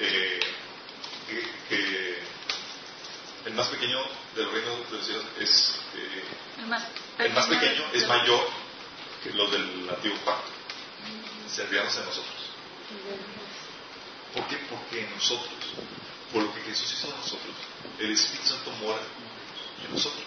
[0.00, 0.40] eh,
[1.68, 2.35] que
[3.46, 3.98] el más pequeño
[4.34, 6.24] del reino de los cielos es eh,
[6.58, 6.82] El más
[7.18, 8.48] el más pequeño es mayor
[9.22, 10.50] que los del antiguo pacto.
[11.48, 12.34] Servíamos a nosotros.
[14.34, 14.56] ¿Por qué?
[14.68, 15.54] Porque nosotros,
[16.32, 17.54] por lo que Jesús hizo a nosotros,
[17.98, 19.00] el Espíritu Santo mora
[19.84, 20.24] en nosotros.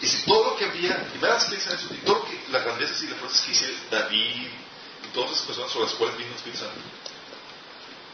[0.00, 2.40] Y si todo lo que había, y vean si piensan eso, y todo lo que,
[2.50, 4.48] las grandezas y las fuerzas que hice David
[5.04, 6.80] y todas esas personas sobre las cuales vino el Espíritu Santo,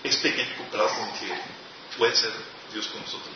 [0.03, 1.29] es pequeño comparado con que
[1.99, 2.33] puede ser
[2.77, 3.33] Dios con nosotros.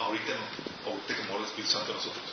[0.00, 2.24] Ahorita no, ahorita que mora el Espíritu Santo en nosotros.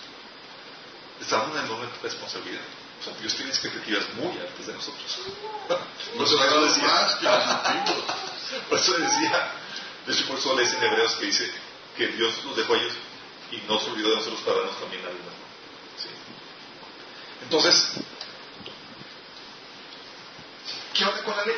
[1.22, 2.66] Estamos en una enorme responsabilidad.
[3.00, 5.20] O sea, Dios tiene expectativas muy altas de nosotros.
[6.18, 7.20] Por eso Pero decía,
[8.70, 9.52] por eso decía,
[10.08, 11.52] de hecho por eso lees en Hebreos que dice
[11.96, 12.94] que Dios los dejó a ellos
[13.52, 15.20] y no se olvidó de nosotros para darnos también algo.
[16.02, 16.10] ¿Sí?
[17.44, 17.92] Entonces,
[20.96, 21.58] ¿qué onda con la ley?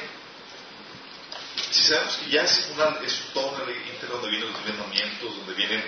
[1.71, 5.53] Si sabemos que ya es, una, es toda una ley donde vienen los mandamientos, donde
[5.53, 5.83] vienen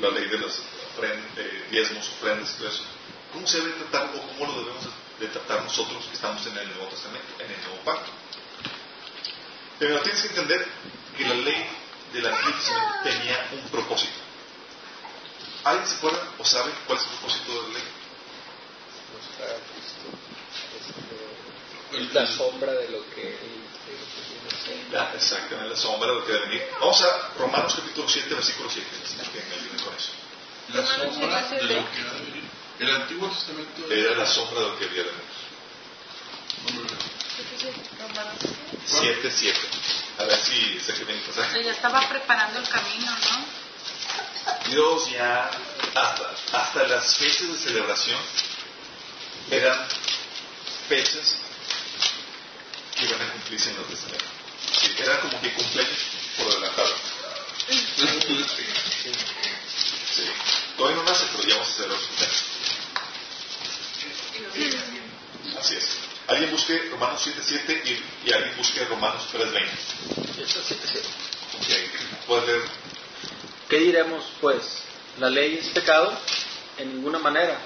[0.00, 2.82] la ley de los eh, diezmos, ofrendas y todo eso,
[3.32, 4.84] ¿cómo se debe tratar o cómo lo debemos
[5.18, 8.10] de tratar nosotros que estamos en el Nuevo Testamento, en el Nuevo Pacto?
[9.78, 10.66] Pero tienes que entender
[11.16, 11.66] que la ley
[12.12, 14.14] del Antiguo Testamento tenía un propósito.
[15.64, 17.84] ¿Alguien se acuerda o sabe cuál es el propósito de la ley?
[19.14, 20.06] mostrar a Cristo.
[20.78, 23.36] Este, es la sombra de lo que,
[23.92, 24.92] lo que viene a ser.
[24.92, 26.62] La, exactamente, la sombra de lo que debe venir.
[26.80, 28.86] Vamos a Romanos capítulo 7, versículo 7.
[29.04, 30.10] así que me ayuden con eso.
[30.72, 32.44] La sombra de siete, lo que ha de venir.
[32.80, 35.24] El Antiguo Testamento Era la sombra de lo que había de venir.
[36.64, 37.14] No me lo-
[38.86, 39.60] 7, 7.
[40.18, 41.64] A ver si sé que pasaje.
[41.64, 43.44] ya estaba preparando el camino, ¿no?
[44.70, 45.50] Dios ya,
[45.94, 48.20] hasta, hasta las fechas de celebración,
[49.50, 49.86] eran
[50.88, 51.36] fechas
[53.44, 54.24] cumplirse en el Testamento.
[54.80, 55.98] Sí, Era como que cumpleaños
[56.38, 56.94] por adelantado.
[57.68, 57.86] Sí.
[60.76, 62.44] Todavía no nace, pero ya vamos a hacer los cumpleaños.
[65.58, 65.84] Así es.
[66.26, 70.42] Alguien busque Romanos 7.7 y, y alguien busque Romanos 3.20.
[70.42, 70.98] Eso sí que sí.
[70.98, 72.62] Ok, Puedes leer.
[73.68, 74.62] ¿Qué diremos, pues?
[75.18, 76.18] ¿La ley es pecado?
[76.78, 77.58] En ninguna manera.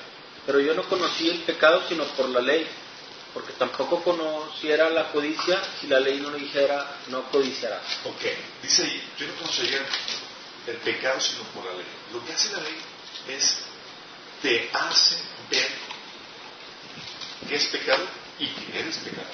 [0.44, 2.66] Pero yo no conocí el pecado sino por la ley,
[3.34, 7.82] porque tampoco conociera la codicia si la ley no le dijera no codiciarás.
[8.04, 8.22] Ok,
[8.62, 9.80] dice ahí, yo no conocería
[10.66, 11.86] el pecado sino por la ley.
[12.12, 12.76] Lo que hace la ley
[13.28, 13.58] es
[14.42, 15.16] te hace
[15.50, 15.68] ver
[17.48, 18.06] qué es pecado
[18.38, 19.28] y que eres pecado.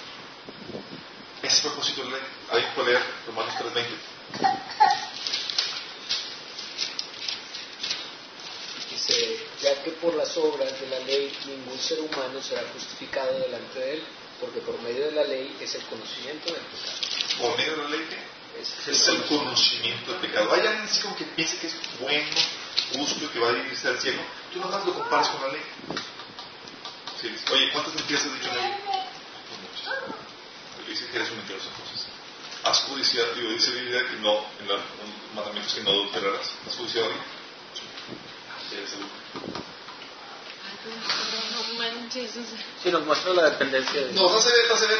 [1.43, 2.27] Ese es el propósito de la ley.
[2.51, 3.85] Alguien puede leer Romanos 3.20.
[8.91, 13.79] Dice, ya que por las obras de la ley ningún ser humano será justificado delante
[13.79, 14.03] de él,
[14.39, 17.49] porque por medio de la ley es el conocimiento del pecado.
[17.49, 18.61] Por medio de la ley, ¿qué?
[18.61, 20.53] Es, es el conocimiento del pecado.
[20.53, 22.37] Hay alguien así como que piensa que es bueno,
[22.93, 24.23] justo, que va a irse al cielo.
[24.53, 25.63] Tú no más lo comparas con la ley.
[27.23, 28.75] Dices, Oye, ¿cuántas mentiras has dicho en la ley?
[30.77, 32.07] Pues dice que eres un mentiroso entonces.
[32.65, 34.81] Has codiciado, digo, dice la Biblia que no, en los
[35.35, 36.53] mandamientos que no adulterarás.
[36.69, 37.34] ¿Has codiciado a alguien?
[41.53, 44.77] No manches, o sea, Sí, nos muestra la dependencia de No, no se ve, no
[44.77, 44.97] se ve.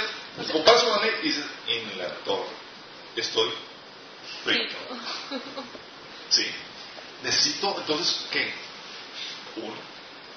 [0.53, 2.49] Comparas con la ley y dices, en la torre
[3.17, 3.51] estoy
[4.45, 4.75] frito.
[6.31, 6.47] Sí.
[7.23, 8.53] Necesito, entonces, ¿qué?
[9.57, 9.75] Uno,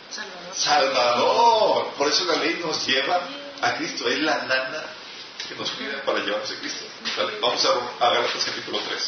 [0.10, 0.56] Salvador.
[0.56, 1.94] Salvador.
[1.98, 3.20] Por eso la ley nos lleva
[3.62, 4.08] a Cristo.
[4.08, 4.84] Es la nana
[5.48, 6.86] que nos cuida para llevarnos a Cristo.
[7.18, 7.40] ¿Vale?
[7.42, 9.08] Vamos a, a Gálatas capítulo 3.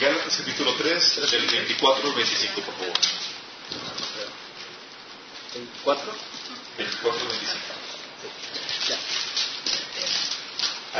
[0.00, 2.92] Gálatas capítulo 3, del 24 al 25, por favor.
[5.54, 6.12] 24.
[6.78, 7.58] 24 al 25.
[8.88, 8.98] Ya.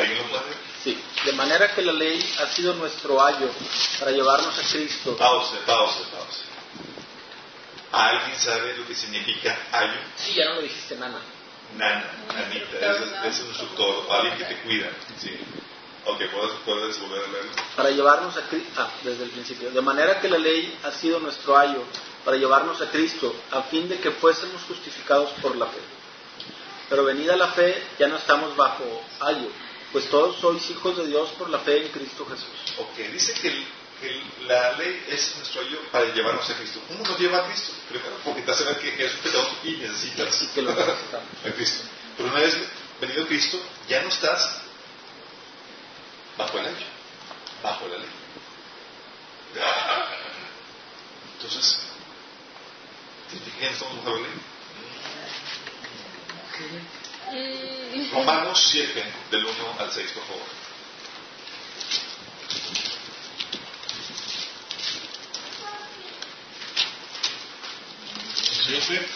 [0.01, 0.43] ¿Alguien lo puede?
[0.83, 0.99] Sí.
[1.25, 3.49] De manera que la ley ha sido nuestro ayo
[4.01, 5.17] para llevarnos a Cristo.
[5.17, 6.43] Pause, pause, pause.
[7.93, 10.01] ¿Alguien sabe lo que significa ayo?
[10.17, 11.21] Sí, ya no lo dijiste, nana.
[11.77, 14.91] Nana, nanita, es, es un instructor, alguien que te cuida.
[15.21, 15.39] Sí.
[16.11, 17.51] Ok, ¿puedes, puedes volver a leerlo?
[17.77, 18.71] Para llevarnos a Cristo.
[18.79, 19.71] Ah, desde el principio.
[19.71, 21.83] De manera que la ley ha sido nuestro ayo
[22.25, 25.79] para llevarnos a Cristo, a fin de que fuésemos justificados por la fe.
[26.89, 28.85] Pero venida la fe, ya no estamos bajo
[29.21, 29.49] ayo,
[29.93, 32.49] pues todos sois hijos de Dios por la fe en Cristo Jesús.
[32.79, 33.67] Ok, dice que, el-
[34.01, 36.81] que la ley es nuestro ayo para llevarnos a Cristo.
[36.89, 37.73] ¿Cómo nos lleva a Cristo?
[37.91, 41.29] Primero, porque te hace ver que eres un y necesitas Así que lo necesitamos.
[41.47, 41.83] a Cristo.
[42.17, 42.57] Pero una vez
[43.01, 44.63] venido Cristo, ya no estás
[46.39, 46.87] bajo el ley
[47.63, 48.09] bajo la ley.
[51.37, 51.79] Entonces,
[53.31, 54.31] ¿te fijas estamos bajo la ley?
[59.31, 60.43] Del 1 al 6, por favor.
[68.67, 69.09] ¿Siete?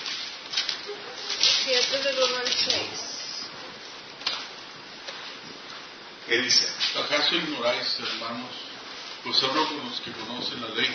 [1.40, 3.11] Siete de 1 al 6.
[6.32, 6.66] que dice,
[6.98, 8.48] ¿acaso ignoráis, hermanos,
[9.22, 10.90] pues vosotros los que conocen la ley?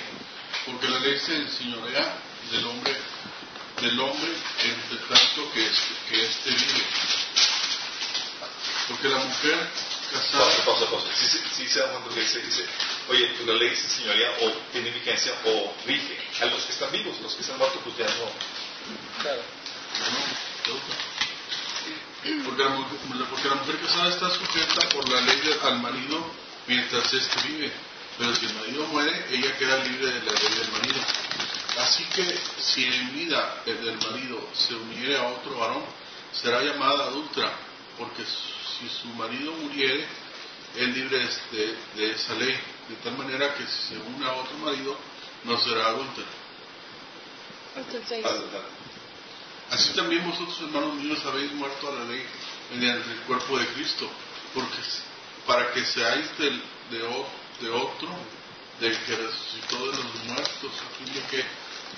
[0.65, 2.17] Porque la ley se enseñorea
[2.49, 2.95] del hombre,
[3.79, 4.31] del hombre
[4.63, 6.83] entre tanto que este, que este vive.
[8.87, 9.69] Porque la mujer
[10.11, 10.43] casada...
[10.43, 11.07] Pausa, pausa, pausa.
[11.13, 12.65] Sí, sí, se da cuenta que dice, dice,
[13.09, 17.21] oye, la ley se enseñorea o tiene vigencia o rige a los que están vivos,
[17.21, 19.21] los que están muertos pues ya no...
[19.21, 19.43] Claro.
[19.99, 21.06] No, no, no.
[22.43, 22.97] Porque la, mujer,
[23.29, 26.25] porque la mujer casada está sujeta por la ley al marido
[26.67, 27.71] mientras éste vive.
[28.17, 30.99] Pero si el marido muere, ella queda libre de la ley del marido.
[31.79, 35.83] Así que si en vida el del marido se uniere a otro varón,
[36.33, 37.51] será llamada adulta,
[37.97, 40.05] porque si su marido muriere,
[40.75, 42.57] es libre de, de esa ley,
[42.89, 44.97] de tal manera que si se une a otro marido,
[45.43, 46.21] no será adulta.
[48.07, 48.25] Seis.
[49.71, 52.23] Así también vosotros, hermanos míos, habéis muerto a la ley
[52.71, 54.09] mediante el cuerpo de Cristo,
[54.53, 54.77] porque
[55.45, 57.03] para que seáis del- de,
[57.69, 58.09] otro,
[58.79, 61.43] del que resucitó de los muertos, a que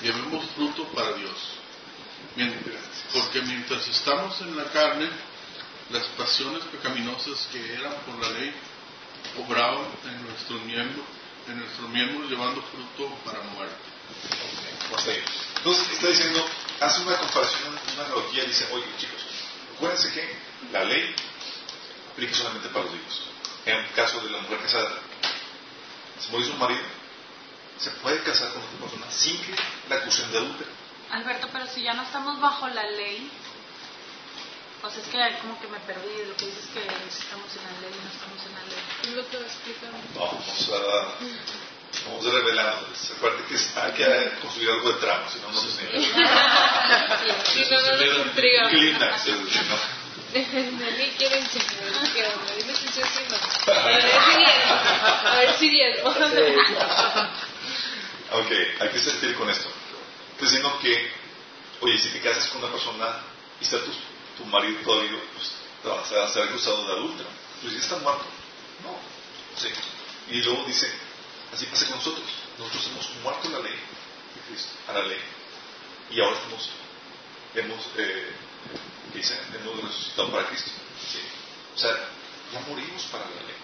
[0.01, 1.35] llevemos fruto para Dios.
[2.35, 2.53] Mien-
[3.13, 5.09] Porque mientras estamos en la carne,
[5.91, 8.53] las pasiones pecaminosas que eran por la ley
[9.37, 11.05] obraban en nuestros miembros,
[11.47, 13.75] en nuestros miembros llevando fruto para muerte.
[15.57, 16.45] Entonces está diciendo,
[16.79, 19.21] hace una comparación, una analogía, dice, oye chicos,
[19.75, 20.35] acuérdense que
[20.71, 21.13] la ley
[22.11, 23.21] aplica solamente para los vivos.
[23.65, 24.91] En el caso de la mujer casada,
[26.19, 26.81] se murió su marido,
[27.77, 29.55] se puede casar con otra persona sin que
[29.89, 30.73] la acusen de adulterio.
[31.11, 33.29] Alberto, pero si ya no estamos bajo la ley,
[34.81, 37.63] o sea, es que como que me perdí de lo que dices que estamos en
[37.63, 38.83] la ley y no estamos en la ley.
[39.03, 39.97] Es lo que va explicando.
[40.15, 43.11] Vamos a, vamos a revelándoles.
[43.11, 45.99] Acuérdate que hay que construir algo de tramo, si no, no se enseña.
[47.53, 48.69] Si no, no nos intriga.
[48.69, 49.99] Clímax, es decir, ¿no?
[50.31, 52.53] Nelly quiere enseñar qué onda.
[52.55, 53.73] Dime si sí o si no.
[53.73, 54.63] A ver si viene.
[55.25, 56.01] A ver si viene.
[58.31, 59.67] Ok, hay que sentir con esto.
[60.33, 61.11] Estoy diciendo que,
[61.81, 63.21] oye, si te casas con una persona
[63.59, 63.91] y está tu,
[64.37, 67.29] tu marido todavía, pues te vas a ser acusado de adúltero.
[67.61, 68.25] Pues ya está muerto.
[68.83, 68.95] No.
[69.59, 69.69] Sí.
[70.29, 70.93] Y luego dice,
[71.53, 72.25] así pasa con nosotros.
[72.57, 75.19] Nosotros hemos muerto la ley de Cristo, a la ley.
[76.11, 76.69] Y ahora estamos,
[77.55, 78.33] hemos, eh,
[79.13, 79.39] ¿qué dice?
[79.55, 80.71] Hemos resucitado para Cristo.
[81.75, 81.91] O sea,
[82.53, 83.55] ya morimos para la ley.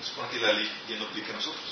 [0.00, 1.62] Es porque la ley ya no aplica a nosotros.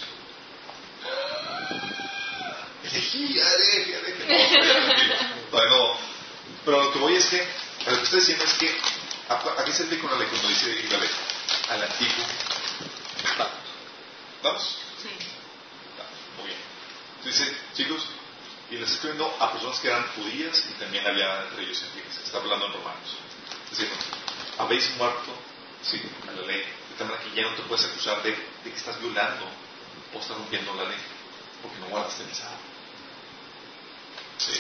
[5.51, 5.97] Todavía no.
[6.65, 7.47] Pero lo que voy es que,
[7.87, 8.77] lo que estoy diciendo es que,
[9.29, 11.11] ¿a, a qué se aplica una ley cuando dice la ley?
[11.71, 12.25] Al antiguo
[13.39, 13.57] pacto.
[14.43, 14.79] ¿Vamos?
[15.05, 15.11] Sí.
[16.39, 16.59] Muy bien.
[17.19, 18.07] Entonces dice, chicos,
[18.71, 22.19] y les estoy viendo a personas que eran judías y también había entre ellos gentiles.
[22.25, 23.17] Está hablando en Romanos.
[23.69, 23.97] Diciendo,
[24.57, 25.37] habéis muerto,
[25.83, 28.71] sí, a la ley, de tal manera que ya no te puedes acusar de, de
[28.71, 29.45] que estás violando
[30.15, 30.99] o estás rompiendo la ley,
[31.61, 32.59] porque no guardaste el sábado.
[34.39, 34.59] Sí.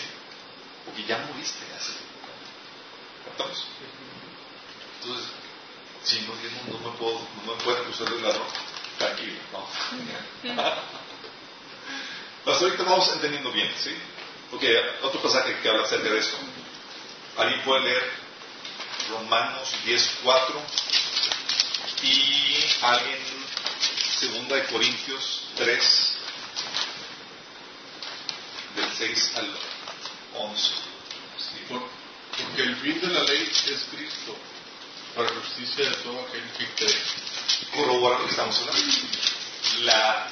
[0.84, 1.92] Porque ya moriste hace.
[3.24, 3.64] ¿Captamos?
[5.00, 5.26] Entonces,
[6.04, 8.73] si no, no, no me puedo, no me pueden acusar de ladrón.
[8.98, 9.66] Tranquilo, no.
[12.52, 13.94] Hasta ahorita vamos entendiendo bien, ¿sí?
[14.52, 14.62] Ok,
[15.02, 16.36] otro pasaje que habla acerca de esto.
[17.38, 18.12] Alguien puede leer
[19.10, 20.54] Romanos 10.4
[22.02, 23.18] y alguien
[24.20, 26.12] Segunda de Corintios 3
[28.76, 29.50] del 6 al
[30.34, 30.62] 11.
[30.68, 31.64] Sí.
[31.68, 31.88] Por-
[32.42, 34.36] porque el fin de la ley es Cristo,
[35.14, 37.02] para justicia de todo aquel que cree.
[37.74, 38.82] corroborar lo que estamos hablando.
[39.82, 40.28] La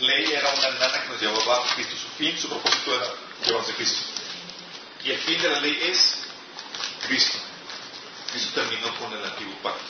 [0.00, 1.96] ley era una nana que nos llevaba a Cristo.
[1.96, 3.06] Su fin, su propósito era
[3.44, 4.00] llevarnos a Cristo.
[5.04, 6.18] Y el fin de la ley es
[7.06, 7.38] Cristo.
[8.30, 9.84] Cristo terminó con el antiguo pacto.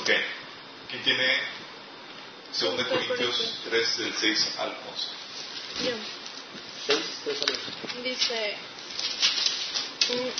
[0.00, 0.10] Ok.
[0.90, 1.40] ¿Quién tiene
[2.60, 5.88] 2 Corintios 3 del 6 al 11?
[5.88, 5.96] Yo.
[6.86, 8.02] Seis, tres al ocho.
[8.02, 8.56] Dice,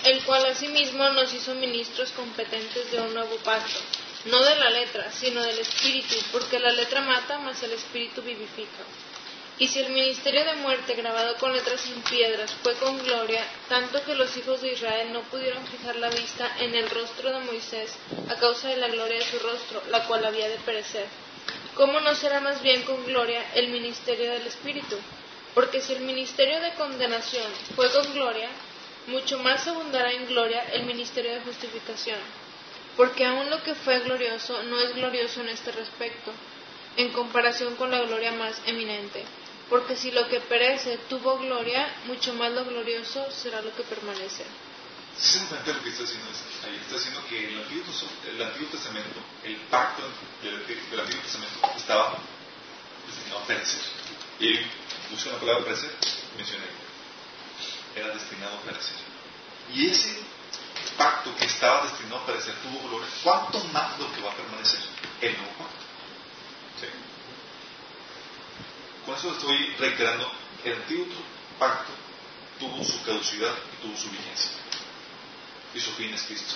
[0.04, 3.80] el cual asimismo nos hizo ministros competentes de un nuevo pacto,
[4.26, 8.84] no de la letra, sino del espíritu, porque la letra mata, mas el espíritu vivifica.
[9.58, 14.02] Y si el ministerio de muerte grabado con letras en piedras fue con gloria, tanto
[14.04, 17.94] que los hijos de Israel no pudieron fijar la vista en el rostro de Moisés
[18.28, 21.06] a causa de la gloria de su rostro, la cual había de perecer.
[21.74, 24.96] ¿Cómo no será más bien con gloria el ministerio del Espíritu?
[25.54, 28.48] Porque si el ministerio de condenación fue con gloria,
[29.06, 32.18] mucho más abundará en gloria el ministerio de justificación.
[32.96, 36.32] Porque aun lo que fue glorioso no es glorioso en este respecto,
[36.96, 39.24] en comparación con la gloria más eminente.
[39.68, 44.44] Porque si lo que perece tuvo gloria, mucho más lo glorioso será lo que permanece.
[45.16, 46.28] ¿Sí se dan cuenta lo que está haciendo
[46.64, 46.76] ahí?
[46.76, 47.84] Está diciendo que el Antiguo,
[48.30, 50.02] el Antiguo Testamento, el pacto
[50.42, 52.18] del, Antiguo Testamento estaba
[53.06, 53.80] destinado a perecer.
[54.40, 54.58] Y
[55.14, 55.90] usa la palabra perecer,
[56.36, 56.81] mencioné.
[57.94, 58.96] Era destinado a perecer.
[59.72, 60.22] Y ese
[60.96, 63.08] pacto que estaba destinado a perecer tuvo gloria.
[63.22, 64.80] ¿Cuánto más lo que va a permanecer?
[65.20, 65.82] El nuevo pacto.
[69.04, 70.30] Con eso estoy reiterando,
[70.64, 71.06] el antiguo
[71.58, 71.90] pacto
[72.58, 74.52] tuvo su caducidad y tuvo su vigencia.
[75.74, 76.54] Y su fin es Cristo.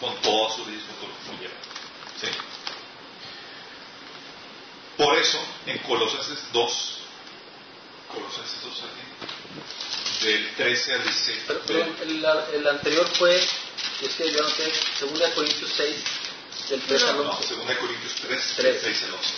[0.00, 1.48] Con todas sus leyes, con todo lo que.
[2.20, 2.32] ¿Sí?
[4.96, 6.98] Por eso, en Colosenses 2,
[8.12, 9.26] Colosenses 2 aquí,
[10.22, 11.38] del 13 al 16.
[11.46, 12.24] Pero, pero el,
[12.54, 15.96] el anterior fue, es que yo no sé, 2 Corintios 6,
[16.70, 17.54] del 3 al No, 11.
[17.54, 18.82] 2 Corintios 3, Tres.
[18.82, 19.34] del 6 al 11.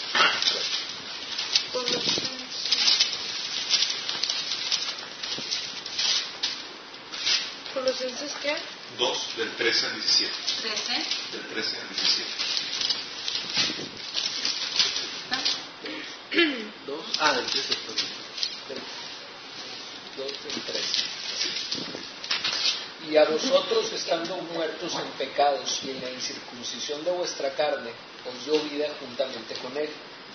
[7.74, 8.54] Colosenses qué?
[8.98, 10.32] 2, del 13 al 17.
[10.62, 10.92] 13.
[11.32, 12.52] Del 13 al 17.
[16.86, 17.96] Dos, ah, del 3 perdón.
[18.68, 18.78] Del
[20.16, 20.82] 2 del 3.
[23.12, 27.90] Y a vosotros, estando muertos en pecados y en la incircuncisión de vuestra carne,
[28.26, 29.90] os dio vida juntamente con él,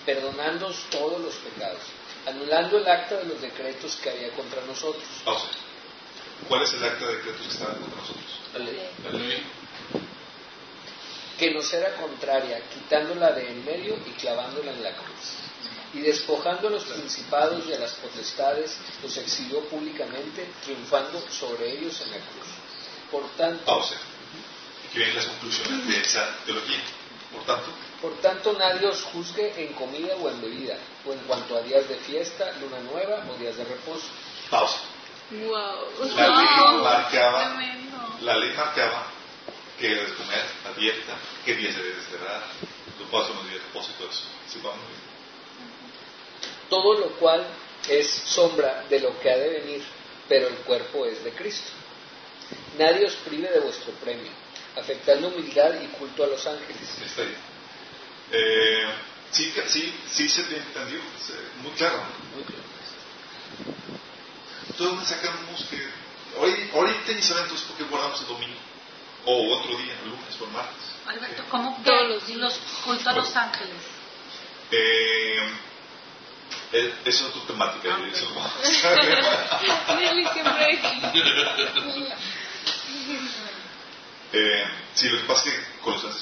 [0.06, 1.80] perdonándoos todos los pecados,
[2.24, 5.02] anulando el acta de los decretos que había contra nosotros.
[5.24, 5.48] Pausa.
[6.46, 8.24] ¿Cuál es el acta de decretos que está contra nosotros?
[8.52, 8.90] La ley.
[9.02, 9.42] La ley.
[11.36, 15.34] que nos era contraria, quitándola de en medio y clavándola en la cruz.
[15.94, 22.00] Y despojando a los principados y a las potestades, los exhibió públicamente, triunfando sobre ellos
[22.02, 22.67] en la cruz.
[23.10, 23.94] Por tanto, Pausa.
[24.88, 26.80] Aquí vienen las conclusiones de esa teología.
[27.32, 31.56] Por tanto, por tanto nadie os juzgue en comida o en bebida, o en cuanto
[31.58, 34.06] a días de fiesta, luna nueva o días de reposo.
[34.50, 34.78] pausa.
[35.30, 36.08] Wow.
[36.16, 37.62] La ley Wow, marcaba,
[38.22, 39.06] la ley marcaba
[39.78, 42.42] que debes comer a dieta, qué días debes cerrar,
[43.10, 44.22] puedo hacer unos días de reposo y todo eso.
[44.48, 45.00] ¿Sí, vamos bien?
[46.70, 47.46] Todo lo cual
[47.88, 49.82] es sombra de lo que ha de venir,
[50.28, 51.72] pero el cuerpo es de Cristo.
[52.78, 54.30] Nadie os prive de vuestro premio,
[54.76, 56.76] afectando humildad y culto a los ángeles.
[57.04, 57.36] Está bien.
[58.30, 58.88] Eh,
[59.30, 61.32] sí, sí, sí se te entendió, Sí,
[61.62, 62.02] muy claro.
[62.34, 62.62] Muy claro.
[64.68, 65.88] Entonces, ¿dónde sacamos que
[66.38, 68.58] hoy, ahorita ni saben entonces por qué guardamos el domingo?
[69.24, 70.84] O otro día, el lunes o el martes.
[71.06, 72.38] Alberto, ¿cómo Todos que los días.
[72.40, 73.76] los culto a los ángeles?
[74.70, 75.50] Eh,
[76.72, 77.96] eh, es otra temática.
[77.98, 78.52] Ah, eso vamos
[78.84, 79.24] a ver.
[79.98, 80.78] Nelly siempre.
[84.32, 86.20] Eh, sí, lo que pasa es que Colosenses,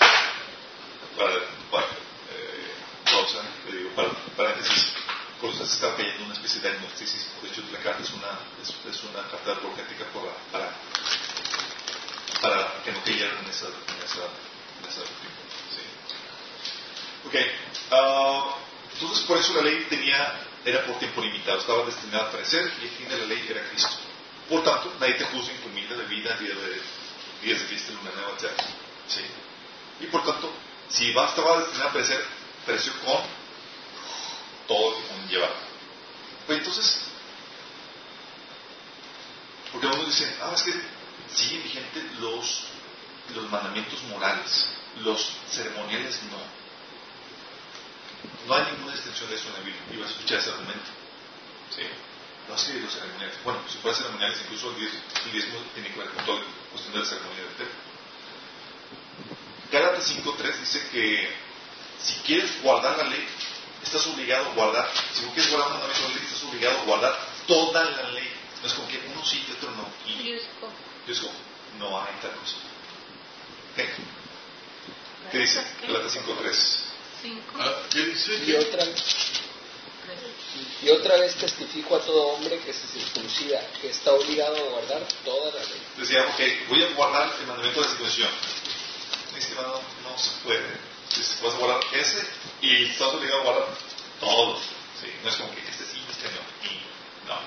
[1.16, 1.34] para,
[1.70, 2.74] para eh,
[3.04, 4.92] pausa, digo, para, paréntesis,
[5.40, 7.42] Colosenses estaba cayendo en una especie de agnosticismo.
[7.42, 10.04] De hecho, la carta es una, es, es una carta apologética
[10.52, 10.70] para,
[12.40, 14.24] para que no cayeran en esa, en esa,
[14.78, 15.00] en esa.
[15.74, 15.82] ¿sí?
[17.26, 17.34] Ok,
[17.90, 18.54] ah,
[18.92, 22.84] entonces por eso la ley tenía, era por tiempo limitado, estaba destinada a perecer y
[22.84, 23.96] el fin de la ley era Cristo.
[24.48, 26.82] Por tanto, nadie te juzga en comida, bebida, día de,
[27.42, 28.50] días de fiesta, luna nueva, etc.
[29.08, 29.22] ¿Sí?
[30.00, 30.52] Y por tanto,
[30.88, 32.24] Si va, estaba destinada a perecer,
[32.64, 33.22] pereció con
[34.68, 35.50] todo lo que conlleva.
[36.46, 37.00] Pues entonces,
[39.72, 40.72] porque algunos dicen, ah, es que
[41.34, 42.64] siguen vigentes los,
[43.34, 44.68] los mandamientos morales,
[45.02, 46.38] los ceremoniales no.
[48.46, 49.82] No hay ninguna extensión de eso en la Biblia.
[49.92, 50.90] Y vas a escuchar ese argumento.
[51.74, 51.82] ¿Sí?
[52.48, 53.36] No que los ceremoniales.
[53.44, 56.44] Bueno, si fuera ceremoniales, incluso el diezmo, el diezmo tiene que ver con toda la
[56.70, 57.74] cuestión de la ceremonia del templo.
[59.72, 61.28] Gálatas 5.3 dice que
[62.02, 63.26] si quieres guardar la ley,
[63.82, 66.78] estás obligado a guardar, si no quieres guardar un mandamiento de la ley, estás obligado
[66.78, 67.18] a guardar
[67.48, 68.30] toda la ley.
[68.62, 69.88] No es como que uno sí y otro no.
[70.06, 71.30] Y yo digo,
[71.78, 72.56] no hay tal cosa.
[73.74, 73.88] ¿Qué?
[75.32, 75.62] ¿Qué dice?
[75.82, 76.78] Gálatas 5.3.
[77.22, 78.34] Cinco, Ah, ¿Qué dice?
[78.46, 78.84] Y otra.
[80.82, 85.02] Y otra vez testifico a todo hombre que se circuncida, que está obligado a guardar
[85.24, 85.82] toda la ley.
[85.96, 88.30] Decía, ok, voy a guardar el mandamiento de la circuncisión.
[89.32, 90.66] Mi estimado, no se puede.
[91.08, 92.26] Dices, Vas a guardar ese
[92.60, 93.68] y estás obligado a guardar
[94.20, 94.60] todos.
[95.00, 95.10] ¿sí?
[95.22, 97.34] No es como que este sí, este no.
[97.34, 97.40] No.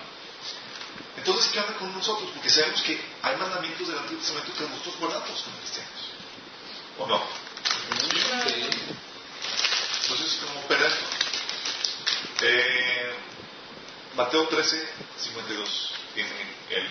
[1.18, 2.30] Entonces, ¿qué onda con nosotros?
[2.34, 6.10] Porque sabemos que hay mandamientos del Antiguo Testamento que nosotros guardamos como cristianos.
[6.98, 7.22] ¿O no?
[10.02, 11.19] Entonces, ¿cómo opera esto?
[12.42, 13.14] Eh,
[14.16, 14.88] Mateo 13,
[15.18, 16.30] 52 tiene
[16.70, 16.90] el,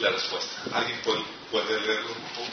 [0.00, 0.62] la respuesta.
[0.72, 2.50] ¿Alguien puede, puede leerlo, por favor?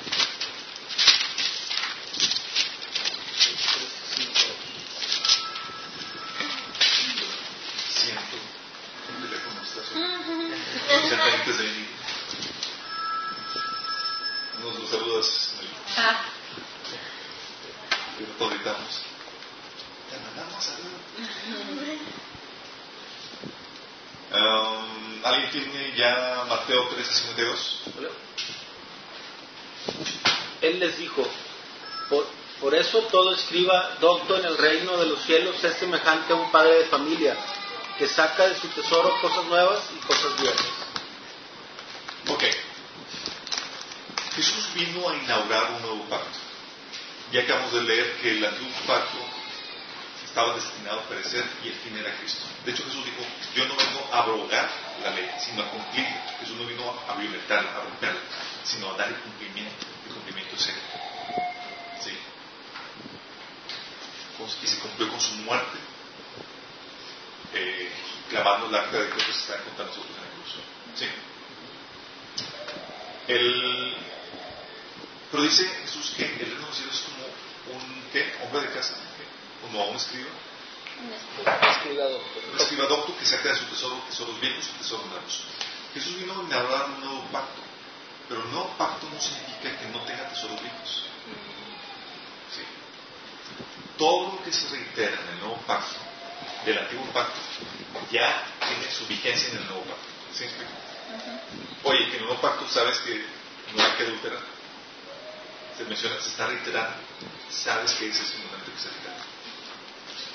[7.89, 8.37] Siento
[9.15, 10.55] un teléfono está sonando.
[11.09, 11.87] Pendientes de mí.
[14.61, 15.53] Nos lo saludas.
[15.97, 16.23] Ah,
[20.09, 21.01] Te mandamos saludos.
[24.33, 27.55] Um, ¿Alguien tiene ya Mateo 13:52?
[30.61, 31.23] Él les dijo,
[32.09, 32.27] por,
[32.59, 36.51] por eso todo escriba docto en el reino de los cielos es semejante a un
[36.51, 37.37] padre de familia
[37.99, 40.65] que saca de su tesoro cosas nuevas y cosas viejas.
[42.27, 42.43] Ok.
[44.35, 46.50] Jesús vino a inaugurar un nuevo pacto.
[47.31, 49.17] Ya acabamos de leer que el antiguo pacto
[50.25, 52.45] estaba destinado a perecer y el fin era Cristo.
[52.65, 53.23] De hecho, Jesús dijo,
[53.55, 54.69] yo no vengo a abrogar
[55.03, 56.35] la ley, sino a cumplirla.
[56.39, 58.19] Jesús no vino a violentarla, a romperla,
[58.63, 59.85] sino a darle cumplimiento.
[60.07, 60.71] El cumplimiento es.
[64.63, 65.77] Y se cumplió con su muerte,
[67.53, 67.91] eh,
[68.29, 70.55] clavando el acta de que se está contra nosotros en la cruz.
[70.95, 71.05] Sí.
[73.27, 73.95] El,
[75.31, 78.33] pero dice Jesús que el reino de los cielos es como un ¿qué?
[78.43, 79.23] hombre de casa, ¿qué?
[79.61, 80.29] como un escriba,
[81.71, 82.43] Escriba doctor.
[82.53, 85.43] un escriba docto que saca de su tesoro tesoros viejos y tesoros nuevos.
[85.93, 87.61] Jesús vino a inaugurar un nuevo pacto,
[88.29, 91.03] pero un nuevo pacto no significa que no tenga tesoros viejos.
[92.53, 92.61] Sí.
[93.97, 95.95] Todo lo que se reitera en el nuevo pacto,
[96.65, 97.39] del antiguo pacto,
[98.11, 100.07] ya tiene su vigencia en el nuevo pacto.
[101.83, 103.25] Oye, que en el nuevo pacto sabes que
[103.75, 104.39] no hay que adulterar.
[105.81, 106.95] Se menciona, se está reiterando.
[107.49, 109.25] Sabes que ese es el momento que se reitera.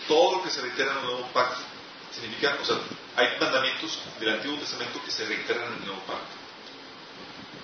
[0.09, 1.61] Todo lo que se reitera en el nuevo pacto
[2.13, 2.79] significa, o sea,
[3.15, 6.35] hay mandamientos del Antiguo Testamento que se reiteran en el nuevo pacto.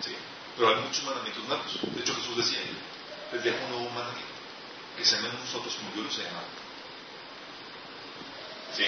[0.04, 0.14] ¿Sí?
[0.56, 1.80] Pero hay muchos mandamientos nuevos.
[1.82, 2.60] De hecho, Jesús decía,
[3.32, 4.32] les dejo un nuevo mandamiento,
[4.96, 6.46] que se amen nosotros como yo los he amado.
[8.76, 8.84] ¿Sí?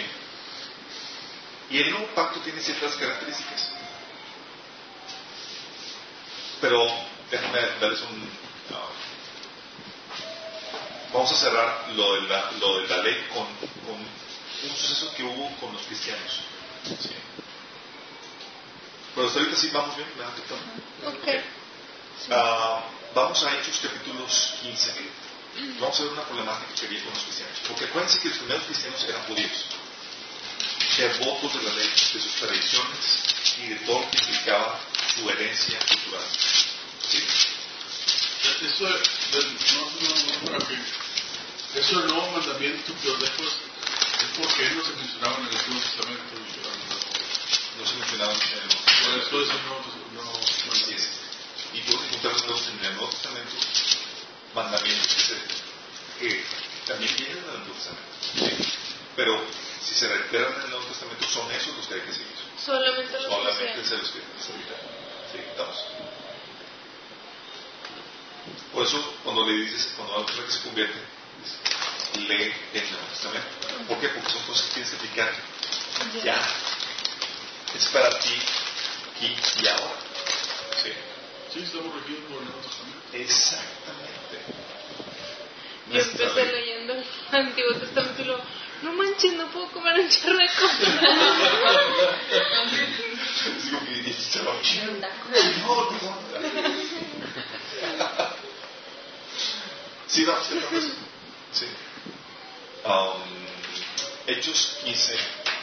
[1.71, 3.73] Y el nuevo pacto tiene ciertas características.
[6.61, 6.87] Pero
[7.29, 8.44] déjame darles un...
[11.13, 13.47] vamos a cerrar lo de la, lo de la ley con,
[13.87, 16.41] con un suceso que hubo con los cristianos.
[16.85, 17.11] ¿sí?
[19.15, 20.61] Pero hasta ahorita sí vamos bien, ¿me dan captado?
[21.07, 21.45] Ok.
[22.31, 22.85] Ah,
[23.15, 24.93] vamos a Hechos capítulos 15.
[25.79, 27.59] Vamos a ver una problemática que había con los cristianos.
[27.69, 29.65] Porque acuérdense que los primeros cristianos eran judíos,
[30.99, 33.23] devotos de la ley, de sus tradiciones
[33.63, 34.81] y de todo lo que implicaba
[35.15, 36.27] su herencia cultural.
[37.09, 37.23] ¿Sí?
[38.45, 39.41] Eso, no,
[40.51, 44.93] no, no, que, eso del nuevo mandamiento que os dejo es es porque no se
[44.97, 46.35] mencionaba en el Antiguo Testamento.
[46.35, 49.41] no- No se mencionaban en el Nuevo Por eso Testamento.
[49.41, 49.81] es el nuevo,
[50.23, 50.41] nuevo
[50.95, 51.09] es.
[51.75, 51.97] Y tú
[52.45, 53.57] nuevos en el Nuevo Testamento
[54.55, 56.45] mandamientos que, se- que
[56.87, 58.13] también vienen del Antiguo Testamento.
[58.23, 58.69] ¿sí?
[59.17, 59.45] Pero
[59.85, 62.37] si se reiteran en el Nuevo Testamento, son esos los que hay que seguir.
[62.65, 63.85] Solamente los que Solamente sean.
[63.89, 64.21] se los que.
[65.35, 65.77] ¿Estamos?
[68.73, 70.99] Por eso, cuando le dices, cuando a la persona que se convierte,
[72.29, 73.49] lee el Nuevo Testamento.
[73.89, 74.09] ¿Por qué?
[74.09, 75.33] Porque son cosas que tienes que aplicar
[76.25, 76.41] ya.
[77.75, 78.35] Es para ti,
[79.15, 79.97] aquí y ahora.
[80.83, 80.93] ¿Sí?
[81.53, 82.99] Sí, estamos regidos por el Nuevo Testamento.
[83.13, 84.65] Exactamente.
[85.93, 88.43] Yo empecé leyendo el Antiguo Testamento y luego,
[88.83, 90.67] no manches, no puedo comer un charreco.
[93.45, 94.41] Es como que dices, se
[100.23, 100.55] va a echar.
[100.55, 100.81] No, no.
[100.81, 100.85] Sí, vamos,
[101.53, 101.67] sí, Sí.
[102.85, 103.23] Um,
[104.27, 105.13] Hechos 15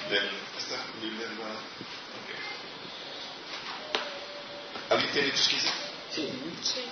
[0.10, 0.30] del.
[0.58, 1.52] ¿Esta Biblia de la.?
[2.20, 2.30] Ok.
[4.90, 5.68] ¿Alguien tiene Hechos 15?
[6.14, 6.30] Sí.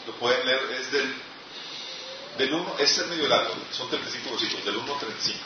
[0.08, 1.14] Lo pueden leer, es del.
[2.38, 5.40] Del 1, este es medio largo, son 35 versículos, del 1 al 35.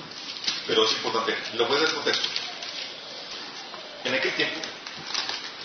[0.68, 2.30] Pero es importante, lo voy a dar en contexto.
[4.04, 4.62] En aquel tiempo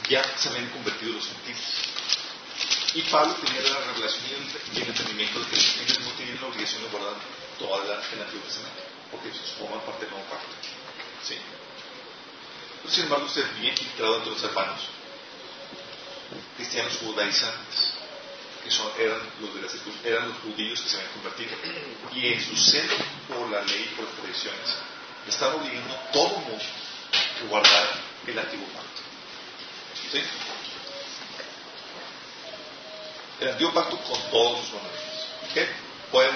[0.08, 1.60] ya se habían convertido los gentiles.
[2.94, 6.40] Y Pablo tenía la revelación y el, el entendimiento de que los gentiles no tenían
[6.40, 7.14] la obligación de guardar
[7.58, 10.48] toda la, el Antiguo Testamento, porque ellos forman parte del nuevo pacto.
[11.22, 11.36] ¿Sí?
[12.82, 14.80] Pero, sin embargo, usted bien infiltrado entre los hermanos,
[16.56, 17.92] cristianos judaizantes,
[18.64, 19.68] que son, eran, los de la
[20.08, 21.50] eran los judíos que se habían convertido.
[22.14, 22.96] Y en su celo
[23.28, 24.76] por la ley y por las tradiciones,
[25.28, 26.64] estaban obligando a todo mundo
[27.38, 27.86] que guardar
[28.26, 29.02] el antiguo pacto.
[30.10, 30.22] ¿Sí?
[33.40, 35.26] El antiguo pacto con todos los mandamientos.
[35.50, 36.10] ¿Ok?
[36.10, 36.34] Pueden,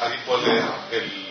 [0.00, 1.26] alguien puede leer el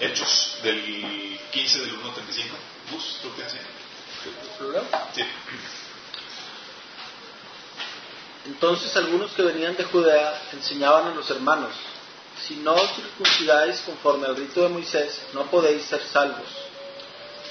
[0.00, 2.56] Hechos del 15 del 1 al 35.
[2.92, 3.60] Bus, ¿tú tienes ahí?
[4.58, 4.84] ¿Plural?
[5.14, 5.22] Sí.
[8.46, 11.72] Entonces algunos que venían de Judea enseñaban a los hermanos,
[12.46, 16.46] si no os circuncidáis conforme al rito de Moisés, no podéis ser salvos.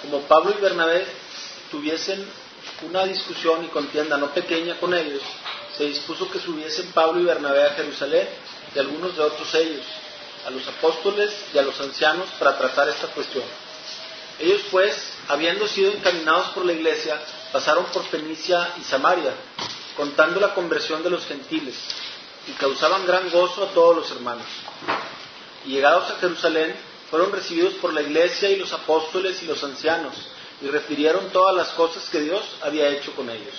[0.01, 1.05] Como Pablo y Bernabé
[1.69, 2.25] tuviesen
[2.83, 5.21] una discusión y contienda no pequeña con ellos,
[5.77, 8.27] se dispuso que subiesen Pablo y Bernabé a Jerusalén
[8.73, 9.85] y algunos de otros ellos,
[10.45, 13.43] a los apóstoles y a los ancianos para tratar esta cuestión.
[14.39, 17.19] Ellos pues, habiendo sido encaminados por la iglesia,
[17.51, 19.33] pasaron por Fenicia y Samaria,
[19.95, 21.75] contando la conversión de los gentiles,
[22.47, 24.45] y causaban gran gozo a todos los hermanos.
[25.65, 26.75] Y llegados a Jerusalén,
[27.09, 30.13] fueron recibidos por la iglesia y los apóstoles y los ancianos,
[30.61, 33.53] y refirieron todas las cosas que Dios había hecho con ellos.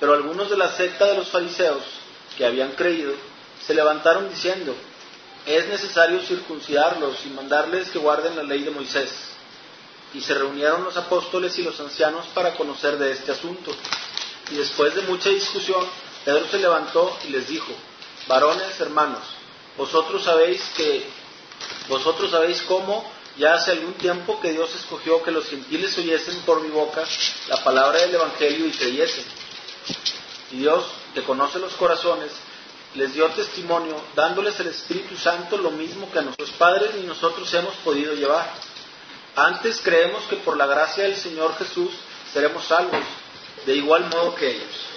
[0.00, 1.82] Pero algunos de la secta de los fariseos,
[2.36, 3.12] que habían creído,
[3.66, 4.74] se levantaron diciendo,
[5.46, 9.12] es necesario circuncidarlos y mandarles que guarden la ley de Moisés.
[10.14, 13.70] Y se reunieron los apóstoles y los ancianos para conocer de este asunto.
[14.50, 15.86] Y después de mucha discusión,
[16.24, 17.72] Pedro se levantó y les dijo,
[18.28, 19.22] varones hermanos,
[19.76, 21.06] vosotros sabéis que,
[21.88, 23.04] vosotros sabéis cómo
[23.36, 27.02] ya hace algún tiempo que Dios escogió que los gentiles oyesen por mi boca
[27.48, 29.24] la palabra del Evangelio y creyesen.
[30.50, 32.30] Y Dios, que conoce los corazones,
[32.94, 37.52] les dio testimonio, dándoles el Espíritu Santo lo mismo que a nuestros padres ni nosotros
[37.54, 38.52] hemos podido llevar.
[39.34, 41.90] Antes creemos que por la gracia del Señor Jesús
[42.32, 43.00] seremos salvos,
[43.64, 44.92] de igual modo que ellos.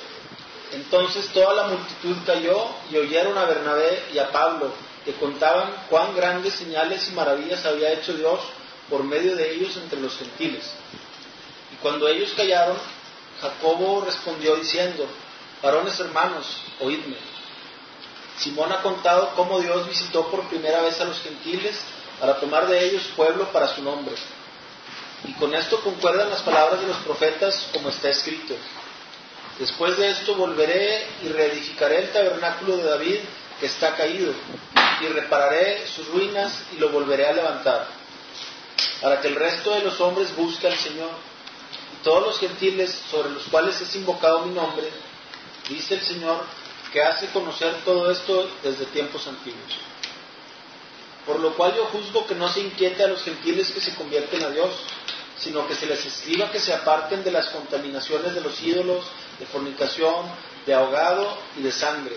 [0.73, 4.73] Entonces toda la multitud cayó y oyeron a Bernabé y a Pablo,
[5.05, 8.39] que contaban cuán grandes señales y maravillas había hecho Dios
[8.89, 10.65] por medio de ellos entre los gentiles.
[11.71, 12.75] Y cuando ellos callaron,
[13.39, 15.07] Jacobo respondió diciendo,
[15.61, 16.45] varones hermanos,
[16.79, 17.17] oídme.
[18.39, 21.75] Simón ha contado cómo Dios visitó por primera vez a los gentiles
[22.19, 24.15] para tomar de ellos pueblo para su nombre.
[25.23, 28.55] Y con esto concuerdan las palabras de los profetas como está escrito.
[29.59, 33.19] Después de esto volveré y reedificaré el tabernáculo de David
[33.59, 34.33] que está caído,
[35.01, 37.87] y repararé sus ruinas y lo volveré a levantar,
[39.01, 41.11] para que el resto de los hombres busque al Señor.
[41.93, 44.89] Y todos los gentiles sobre los cuales es invocado mi nombre,
[45.69, 46.43] dice el Señor,
[46.91, 49.77] que hace conocer todo esto desde tiempos antiguos.
[51.25, 54.43] Por lo cual yo juzgo que no se inquiete a los gentiles que se convierten
[54.43, 54.71] a Dios,
[55.37, 59.05] sino que se les escriba que se aparten de las contaminaciones de los ídolos,
[59.39, 60.27] de fornicación,
[60.65, 62.15] de ahogado y de sangre.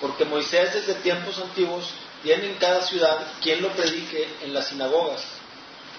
[0.00, 1.90] Porque Moisés desde tiempos antiguos
[2.22, 5.22] tiene en cada ciudad quien lo predique en las sinagogas,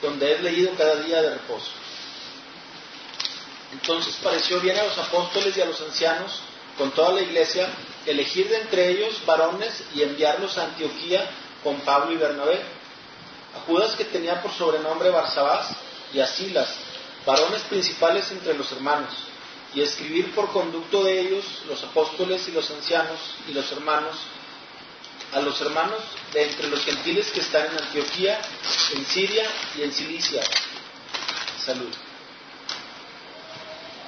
[0.02, 1.72] donde es leído cada día de reposo.
[3.74, 6.40] Entonces pareció bien a los apóstoles y a los ancianos,
[6.78, 7.70] con toda la iglesia,
[8.06, 11.30] elegir de entre ellos varones y enviarlos a Antioquía
[11.64, 12.60] con Pablo y Bernabé.
[13.56, 15.68] A Judas que tenía por sobrenombre Barsabás
[16.14, 16.70] y a Silas,
[17.26, 19.14] varones principales entre los hermanos,
[19.74, 24.18] y escribir por conducto de ellos los apóstoles y los ancianos y los hermanos,
[25.34, 26.02] a los hermanos
[26.34, 28.42] de entre los gentiles que están en Antioquía,
[28.96, 30.44] en Siria y en Cilicia.
[31.66, 31.94] Salud.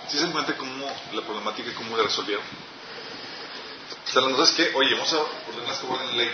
[0.09, 2.43] ¿Sí se dan cuenta cómo la problemática y cómo la resolvieron?
[4.05, 6.31] O sea, la es que, oye, vamos a ordenar que guarden la ley.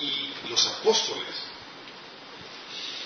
[0.00, 1.34] Y los apóstoles,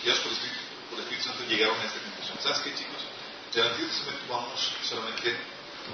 [0.03, 0.61] guiados por el Espíritu,
[0.91, 2.39] por el Espíritu Santo, llegaron a esta conclusión.
[2.43, 3.18] ¿Sabes qué, chicos?
[3.59, 5.35] Del Antiguo Testamento vamos solamente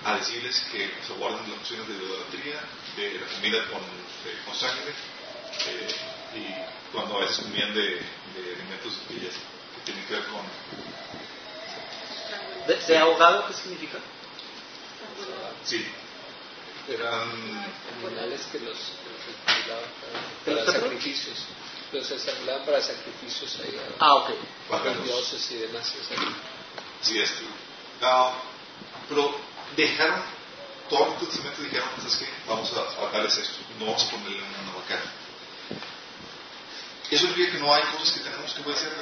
[0.05, 2.61] a decirles que se guarden las opciones de idolatría,
[2.95, 4.93] de la comida con, eh, con sangre,
[5.69, 5.89] eh,
[6.37, 10.43] y cuando a veces comían de, de alimentos que, ya, que tienen que ver con...
[12.67, 13.97] ¿De, de ahogado qué significa?
[15.65, 15.87] Sí,
[16.91, 17.31] eran...
[18.05, 19.81] Animales que los, que los para,
[20.45, 21.39] ¿Pero para está sacrificios.
[21.93, 24.31] Los estipulaban para sacrificios ahí a Ah, ok.
[24.85, 25.91] los dioses y demás.
[27.05, 27.33] Sea, Sí, es
[28.03, 28.33] ah,
[29.09, 29.39] pero
[29.77, 30.23] dejaron,
[30.89, 32.29] todo el Testamento dijeron, ¿sabes qué?
[32.47, 35.03] Vamos a, a darles esto, no vamos a ponerle una nueva cara.
[37.11, 38.93] Eso significa que no hay cosas que tenemos que obedecer,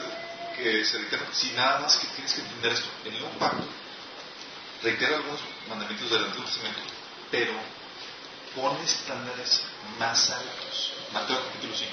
[0.56, 2.88] que se reiteran, si nada más que tienes que entender esto.
[3.04, 3.64] En el pacto,
[4.82, 6.80] reitera algunos mandamientos del Antiguo Testamento,
[7.30, 7.52] pero
[8.54, 9.62] pone estándares
[9.98, 10.92] más altos.
[11.12, 11.90] Mateo capítulo 5.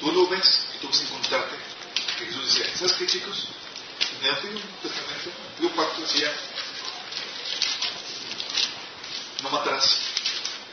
[0.00, 1.56] Tú lo ves y tú vas a encontrarte
[2.18, 3.46] que Jesús decía, ¿sabes qué chicos?
[4.20, 6.32] En el Antiguo Testamento, el Antiguo Pacto decía,
[9.42, 9.98] no matarás.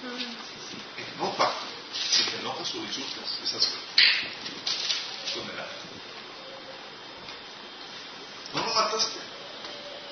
[0.04, 3.68] En el Nuevo Pacto, si te enojas o insultas, estás
[5.34, 5.70] condenado.
[8.54, 9.20] No lo mataste.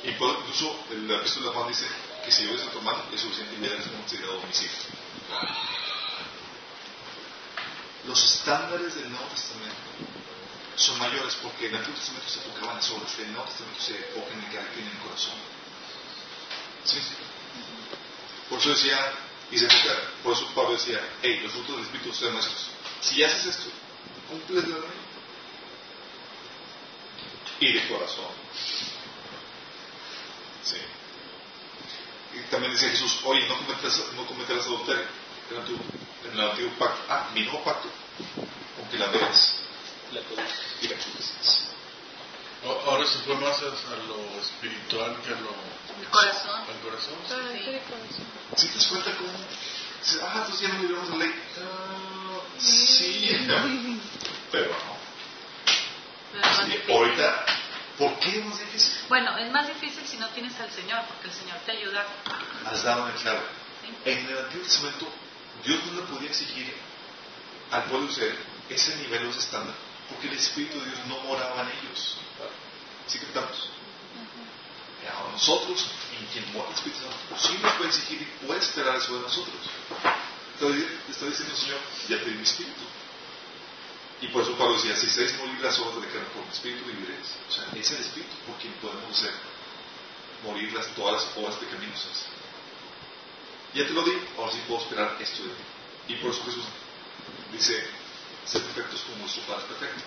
[0.04, 1.86] Y por- incluso el apóstol de Juan dice
[2.26, 4.72] que si oyes a tu hermano es suficiente y ya eres considerado homicidio.
[8.08, 9.76] Los estándares del Nuevo Testamento
[10.76, 13.48] son mayores porque en el Antiguo Testamento se enfocaban en las obras, en el Nuevo
[13.48, 15.34] Testamento se enfoca en el carácter y en el corazón.
[16.86, 16.98] ¿Sí?
[18.50, 19.14] Por eso decía,
[19.52, 22.68] y se enfoca, por eso Pablo decía, hey, los frutos del Espíritu son nuestros.
[23.02, 23.70] Si haces esto,
[24.30, 24.90] cumples la ley.
[27.60, 28.32] Y de corazón.
[30.64, 30.78] Sí.
[32.50, 35.06] También decía Jesús, oye, no cometerás, no cometerás adulterio
[36.26, 37.02] en el antiguo pacto.
[37.10, 37.90] Ah, mi nuevo pacto,
[38.80, 39.61] aunque la veas
[40.14, 40.56] la codicia.
[40.82, 41.68] y la codices.
[42.64, 45.54] A- Ahora se fue más a, a lo espiritual que a lo...
[46.02, 46.62] El corazón.
[46.62, 47.16] Al corazón.
[48.56, 49.30] ¿Sí te das cuenta cómo?
[50.24, 51.34] Ah, entonces ya no vivimos la ley.
[51.60, 53.30] Ah, sí,
[54.52, 55.02] pero no.
[56.94, 57.46] Ahorita,
[57.98, 58.94] ¿por qué es más difícil?
[59.10, 62.06] Bueno, es más difícil si no tienes al Señor, porque el Señor te ayuda.
[62.66, 63.42] Has dado en claro.
[63.82, 63.94] ¿sí?
[64.10, 65.08] En el Antiguo Testamento,
[65.66, 66.74] Dios no le podía exigir
[67.72, 68.38] al pueblo de Israel
[68.70, 69.76] ese nivel o ese estándar,
[70.12, 72.18] porque el Espíritu de Dios no moraba en ellos.
[73.08, 73.70] ¿Sí captamos?
[75.18, 75.88] Ahora nosotros,
[76.20, 79.22] en quien mora el Espíritu Santo, sí nos puede exigir y puede esperar eso de
[79.22, 79.56] nosotros.
[80.54, 82.82] Entonces, está diciendo el Señor, ya te di mi Espíritu.
[84.22, 86.52] Y por eso Pablo decía, si estáis morir las obras de la carne por mi
[86.52, 87.34] Espíritu, viviréis.
[87.50, 89.34] O sea, es el Espíritu por quien podemos hacer
[90.44, 92.26] morir las, todas las obras pecaminosas.
[93.74, 96.14] Ya te lo di, ahora sí puedo esperar esto de ti.
[96.14, 96.66] Y por eso Jesús
[97.52, 97.84] dice,
[98.46, 100.02] ser perfectos como nuestro Padre es perfecto.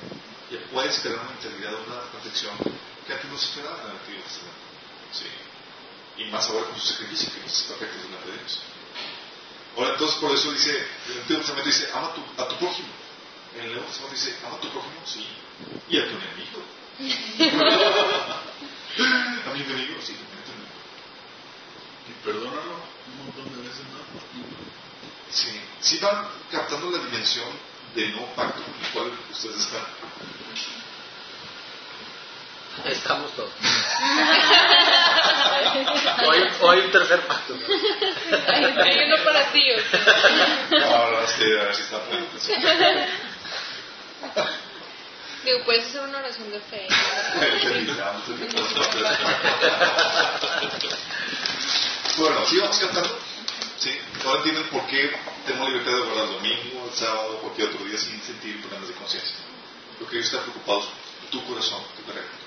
[0.50, 2.56] Ya puedes esperar una integridad, una perfección
[3.06, 4.58] que antes no se esperaba en el Antiguo Testamento.
[5.12, 5.26] Sí.
[6.16, 8.60] Y más ahora con su sacrificio, que es perfecto delante de Dios.
[9.76, 12.88] Ahora entonces por eso dice, el Antiguo Testamento dice, ama a tu, a tu prójimo.
[13.54, 15.26] En el Nuevo Testamento dice, ama a tu prójimo, sí.
[15.88, 16.62] Y a tu enemigo.
[19.44, 20.78] a mi enemigo, sí, a tu enemigo.
[22.08, 22.72] Y perdónalo
[23.06, 23.98] un montón de veces, ¿no?
[25.30, 27.48] Sí, sí van captando la dimensión
[27.94, 29.82] del nuevo pacto en el cual ustedes están.
[32.86, 33.52] Estamos todos.
[36.26, 37.54] hoy, hoy un tercer pacto.
[38.48, 40.02] Hay uno para ti, o sea.
[40.90, 42.60] Ahora sí, a ver si está atención.
[45.44, 46.88] Digo, puedes hacer una oración de fe.
[52.16, 53.16] bueno, sí vamos cantando.
[53.78, 53.90] Sí,
[54.24, 55.10] ahora entienden por qué
[55.46, 58.94] tenemos libertad de guardar el domingo, el sábado, cualquier otro día sin sentir problemas de
[58.94, 59.36] conciencia.
[59.98, 60.86] Porque ellos están preocupados
[61.20, 62.38] por tu corazón, tu carácter,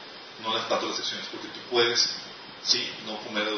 [0.44, 2.16] no las tanto las acciones, porque tú puedes,
[2.64, 3.50] sí, no comer,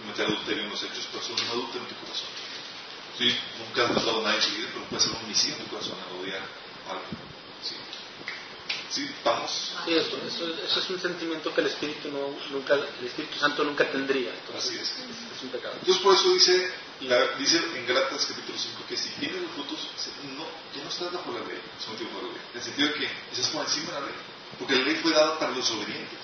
[0.00, 2.28] cometer adulterio en los hechos, pero ser un adulterio en tu corazón.
[3.18, 5.96] Sí, nunca has matado a nadie en pero puedes ser un homicidio en tu corazón
[5.96, 6.42] al odiar.
[9.26, 9.72] Vamos.
[9.84, 13.64] Sí, eso, eso, eso es un sentimiento que el Espíritu no, nunca, el Espíritu Santo
[13.64, 14.30] nunca tendría.
[14.32, 14.88] Entonces, Así es.
[15.36, 15.74] Es un pecado.
[15.80, 16.70] Entonces por eso dice,
[17.00, 19.80] la- dice en Gálatas capítulo 5 que si tienes los frutos,
[20.38, 20.46] no,
[20.76, 22.40] ya no estás bajo la ley, sometido por la ley.
[22.54, 24.16] En el sentido de que estás por encima de la ley.
[24.60, 26.22] Porque la ley fue dada para los obedientes,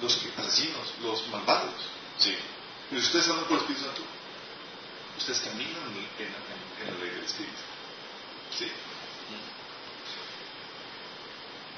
[0.00, 1.74] los asesinos, los malvados.
[2.16, 2.32] Sí.
[2.88, 4.02] Pero si ustedes andan por el Espíritu Santo,
[5.18, 7.58] ustedes caminan en, en- en- en la ley del Espíritu.
[8.56, 8.70] Sí.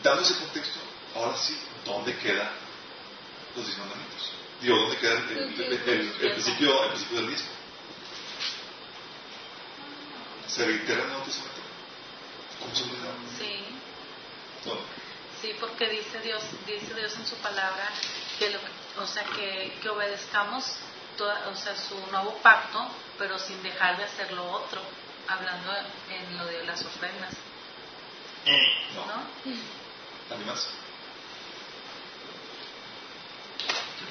[0.02, 0.78] Dando ese contexto,
[1.16, 2.50] ahora sí, ¿dónde quedan
[3.56, 4.32] los diez mandamientos?
[4.60, 7.48] Digo, ¿dónde queda el, el- el- el- el principio, el principio del diezmo?
[10.46, 11.60] ¿Se reitera en el Nuevo Testamento?
[12.60, 13.12] ¿Cómo se olvida?
[13.38, 13.64] Sí,
[14.64, 14.82] ¿Dónde?
[15.42, 17.88] sí, porque dice Dios, dice Dios en su palabra
[18.38, 20.64] que lo- o sea, que, que obedezcamos
[21.16, 22.88] toda, o sea, su nuevo pacto,
[23.18, 24.80] pero sin dejar de hacer lo otro,
[25.28, 25.72] hablando
[26.10, 27.34] en lo de las ofrendas,
[28.94, 29.06] No.
[29.06, 29.22] ¿no?
[30.30, 30.68] ¿Alguien más?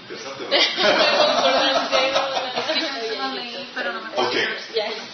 [0.02, 0.58] Interesante, no me
[4.08, 4.16] acuerdo.
[4.16, 4.36] Ok.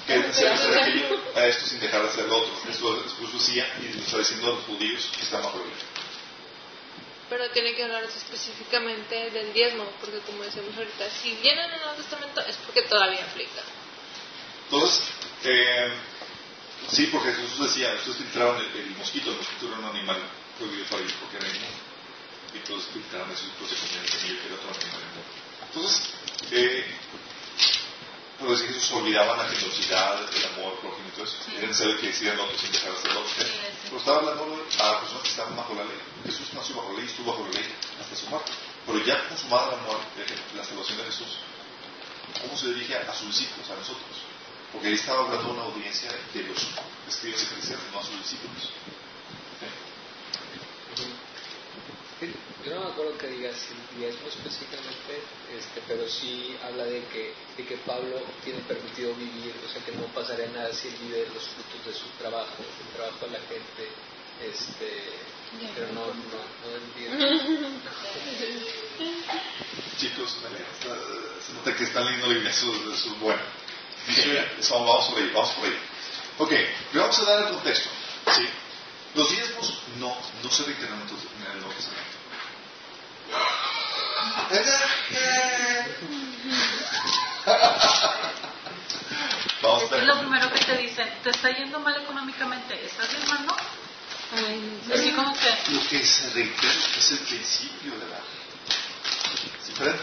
[0.08, 2.54] que se aquello a esto sin dejar de hacer lo otro.
[2.70, 5.62] Esto después decía y lo está diciendo a los judíos que están bajo.
[7.30, 11.80] Pero tiene que hablar específicamente del diezmo, porque como decíamos ahorita, si viene en el
[11.82, 13.62] Nuevo Testamento es porque todavía aplica.
[14.66, 15.04] Entonces,
[15.44, 15.90] eh,
[16.92, 20.18] sí, porque Jesús decía, ustedes filtraron el, el mosquito, el mosquito era un animal
[20.58, 21.82] prohibido para ellos porque era inmundo.
[22.54, 25.32] Y todos eso y pues se comían semillo que era otro animal inmundo.
[25.68, 26.14] Entonces,
[26.52, 26.86] eh,
[28.40, 31.38] pero decía Jesús olvidaban la generosidad, el amor, prójimo y todo eso.
[31.56, 33.34] Era necesario que hicieran lo otro sin dejar de hacer lo otro.
[33.34, 33.52] Sí, sí.
[33.86, 36.00] Pero estaba hablando a personas que estaban bajo la ley.
[36.26, 37.66] Jesús nació bajo la ley y estuvo bajo la ley
[38.02, 38.52] hasta su muerte.
[38.86, 41.40] Pero ya consumada la muerte, la salvación de Jesús,
[42.42, 44.12] ¿cómo se dirige a sus discípulos, a nosotros?
[44.74, 46.58] Porque ahí estaba hablando una audiencia de los
[47.08, 48.70] escribas y fariseos, no a sus discípulos.
[52.64, 57.04] Yo no me acuerdo que diga si el diezmo específicamente, este, pero sí habla de
[57.08, 60.96] que, de que Pablo tiene permitido vivir, o sea que no pasaría nada si él
[61.02, 63.90] vive los frutos de su trabajo, del trabajo de la gente,
[64.42, 65.04] este,
[65.76, 66.14] pero no, no,
[66.64, 67.20] no del diezmo.
[70.00, 70.38] Chicos,
[71.46, 73.42] se nota que están leyendo la Biblia, eso, eso es bueno.
[74.08, 75.78] Dice, vamos por ahí, vamos por ahí.
[76.38, 76.54] Ok,
[76.94, 77.90] vamos a dar el contexto.
[78.32, 78.48] ¿sí?
[79.16, 82.24] Los diezmos no, no se reiteran en el Nuevo Testamento.
[89.62, 93.56] Vamos Es a lo primero que te dicen, te está yendo mal económicamente, ¿estás diezmando?
[94.94, 98.20] Así como que, Lo que se reitera es el principio de la
[99.64, 99.96] ¿Sí, Fred?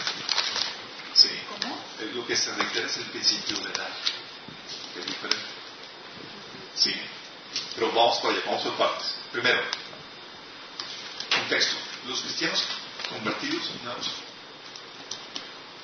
[1.15, 1.29] Sí.
[1.61, 1.79] ¿cómo?
[2.15, 3.91] Lo que se reitera es el principio de dar.
[4.97, 5.47] Es diferente.
[6.77, 6.95] Sí.
[7.75, 9.15] Pero vamos para allá, vamos por partes.
[9.33, 9.61] Primero,
[11.31, 11.77] contexto.
[12.09, 12.65] Los cristianos
[13.09, 13.63] convertidos,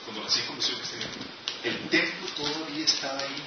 [0.04, 1.06] cuando recién convirtió cristiano,
[1.64, 3.42] el templo todavía estaba ahí.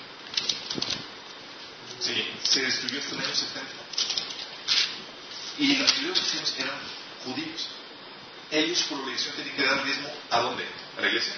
[2.00, 3.68] Sí, se destruyó hasta el año 70.
[5.58, 6.80] Y los primeros cristianos eran
[7.26, 7.68] judíos.
[8.52, 10.66] Ellos por obligación tenían que dar el diezmo a dónde?
[10.98, 11.34] ¿A la iglesia?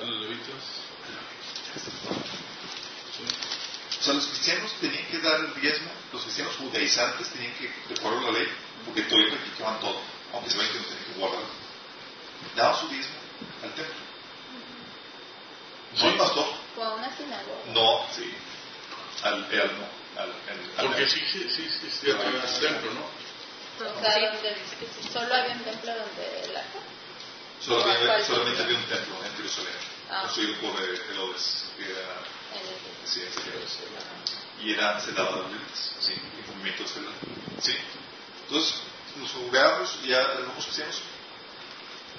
[0.00, 0.54] A los levitas.
[4.00, 7.94] O sea, los cristianos tenían que dar el diezmo, los cristianos judaizantes tenían que, de
[7.98, 8.48] acuerdo a la ley,
[8.84, 10.00] porque todavía practicaban todo,
[10.34, 11.48] aunque saben que no tenían que guardarlo.
[12.56, 13.14] Daban su diezmo
[13.64, 13.94] al templo.
[16.00, 16.46] No el pastor,
[16.76, 17.72] O a una sinagoga.
[17.72, 18.32] no, sí,
[19.22, 23.18] al, al, no, al, al- al- Porque sí, sí, sí, sí, sí, el templo, ¿no?
[23.78, 24.56] O sea, donde
[25.12, 26.78] solo había un templo donde el arca.
[27.60, 28.64] solamente, ¿Cuál solamente templo?
[28.64, 29.74] había un templo en Jerusalén,
[30.10, 30.20] Ah.
[30.22, 32.22] construido por Herodes, que era
[33.04, 37.16] Sí, sí, y era de los levitas, sí, el movimiento de celada,
[37.60, 37.72] sí.
[38.42, 38.74] Entonces,
[39.16, 40.96] nos juzgamos, ya somos cristianos,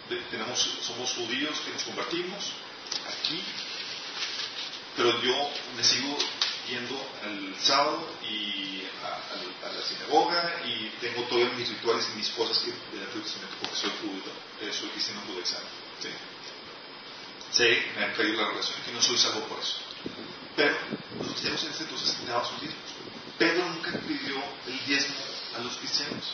[0.10, 2.44] de- tenemos, somos judíos que nos convertimos
[3.08, 3.44] aquí,
[4.98, 6.18] pero yo me sigo
[6.68, 12.58] yendo al sábado y a, la sinagoga y tengo todos mis rituales y mis cosas
[12.60, 15.64] que Testamento porque soy judío, eh, soy cristiano judaizado.
[16.02, 16.10] Sí.
[17.52, 19.78] Sé, me ha caído la relación que no soy salvo por eso.
[20.60, 20.76] Pero
[21.22, 22.84] los cristianos en ese entonces daban sus diezmos.
[23.38, 24.36] Pedro nunca pidió
[24.68, 25.16] el diezmo
[25.55, 26.26] a los cristianos.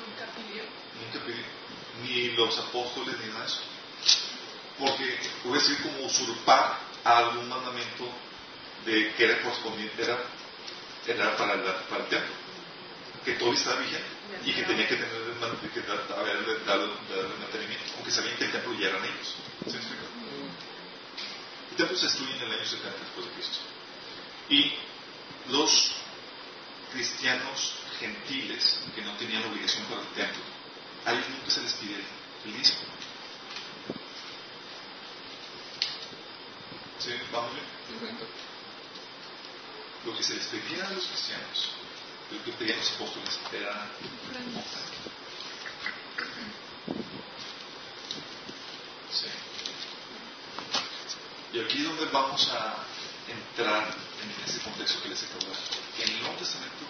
[0.00, 0.62] Nunca pidió.
[0.98, 1.44] Nunca pidió.
[2.02, 3.60] Ni los apóstoles ni nada de eso.
[4.78, 8.08] Porque puede ser como usurpar a algún mandamiento
[8.86, 10.18] de que era correspondiente, era,
[11.06, 12.32] era para, la- para el templo.
[13.26, 14.06] Que todavía estaba vigente
[14.46, 16.86] y que tenía que tener el que darle
[17.40, 19.34] mantenimiento, aunque sabían que el templo ya eran ellos.
[19.66, 20.04] ¿Sí me explico?
[21.76, 23.58] Templo se destruye en el año 70 después de Cristo.
[24.48, 24.72] Y
[25.50, 25.92] los
[26.92, 30.42] cristianos gentiles que no tenían obligación para el templo,
[31.04, 31.96] a ellos nunca se les pide
[32.44, 32.80] el diezmo.
[37.00, 37.10] ¿Sí?
[37.32, 37.66] ¿Vamos bien?
[40.06, 41.70] Lo que se les pedía a los cristianos,
[42.30, 43.90] lo que pedían los apóstoles, era.
[51.54, 52.74] Y aquí es donde vamos a
[53.28, 55.58] entrar en ese contexto que les acabo de dar.
[56.00, 56.84] El Nuevo Testamento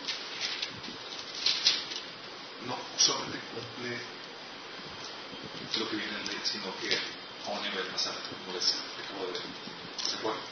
[2.67, 3.99] no solamente cumple
[5.79, 9.27] lo que viene en ley, sino que a un nivel más alto, como les acabo
[9.27, 9.43] de ver.
[10.03, 10.43] ¿Se acuerdan?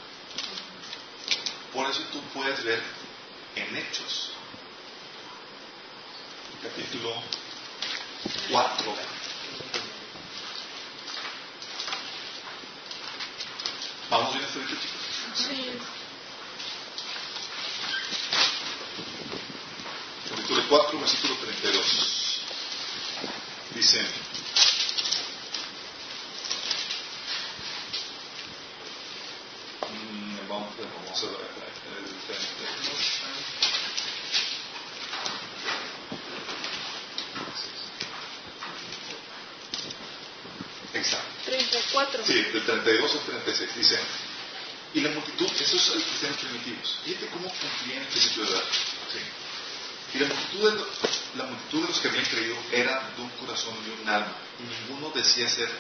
[1.73, 2.83] Por eso tú puedes ver
[3.57, 4.33] en Hechos,
[6.63, 7.15] capítulo
[8.51, 8.95] 4,
[14.13, 15.01] ¿Vamos bien hasta ahorita, chicos?
[15.35, 15.73] Sí.
[20.29, 22.43] Capítulo 4, versículo 32.
[23.75, 24.03] Dice,
[29.89, 31.39] mm, vamos a ver
[31.97, 33.23] el 32.
[40.93, 41.33] Exacto.
[42.65, 42.73] 34.
[42.73, 43.77] Sí, del 32 al 36.
[43.77, 43.99] Dice,
[44.95, 46.99] y la multitud, esos son los cristianos primitivos.
[47.05, 48.65] Fíjate cómo cumplían el principio de edad.
[49.13, 49.19] Sí.
[50.15, 53.75] Y la multitud, de, la multitud de los que habían creído era de un corazón
[53.87, 55.71] y un alma, y ninguno decía ser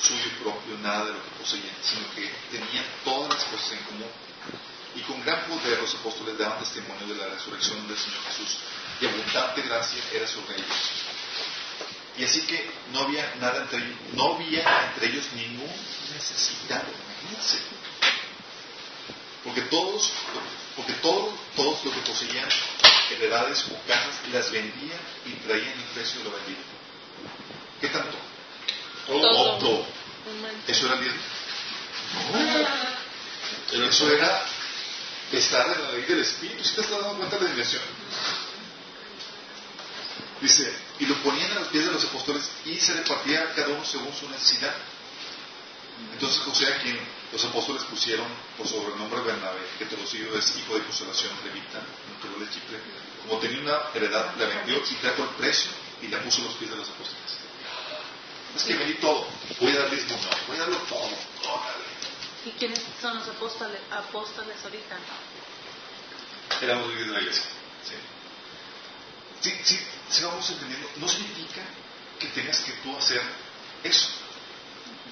[0.00, 4.10] suyo propio nada de lo que poseían, sino que tenían todas las cosas en común.
[4.94, 8.58] Y con gran poder los apóstoles daban testimonio de la resurrección del Señor Jesús,
[9.00, 11.11] y abundante gracia era sobre ellos.
[12.18, 15.72] Y así que no había nada entre ellos, no había entre ellos ningún
[16.14, 17.58] necesitado, imagínense.
[19.44, 20.10] Porque todos,
[20.76, 22.48] porque todos, todos lo que poseían,
[23.10, 26.60] heredades o casas, las vendían y traían el precio de lo vendido.
[27.80, 28.16] ¿Qué tanto?
[29.06, 29.86] Todo.
[30.68, 31.20] ¿Eso era diezmo?
[33.72, 33.86] No.
[33.88, 34.44] Eso era
[35.32, 36.62] estar en la ley del Espíritu.
[36.62, 37.82] ¿Sí te estás dando cuenta de la dimensión?
[40.42, 43.68] Dice, y lo ponían a los pies de los apóstoles y se repartía a cada
[43.68, 44.74] uno según su necesidad.
[46.12, 46.98] Entonces José, a quien
[47.30, 48.26] los apóstoles pusieron
[48.58, 51.78] por sobrenombre Bernabé, que traducido es hijo de consolación levita,
[52.12, 52.78] natural de Chipre,
[53.22, 55.70] como tenía una heredad, la vendió y trajo el precio
[56.02, 57.38] y la puso a los pies de los apóstoles.
[58.56, 59.26] Es que vendí todo,
[59.60, 60.16] voy a darles no,
[60.48, 60.98] voy a darlo todo.
[61.04, 61.84] órale.
[62.44, 64.96] ¿Y quiénes son los apóstoles, apóstoles ahorita?
[66.60, 67.44] Éramos líderes de la iglesia.
[67.84, 67.94] Sí.
[69.40, 69.78] Sí, sí,
[70.12, 70.88] sí vamos entendiendo.
[70.96, 71.62] No significa
[72.18, 73.22] que tengas que tú hacer
[73.82, 74.10] eso.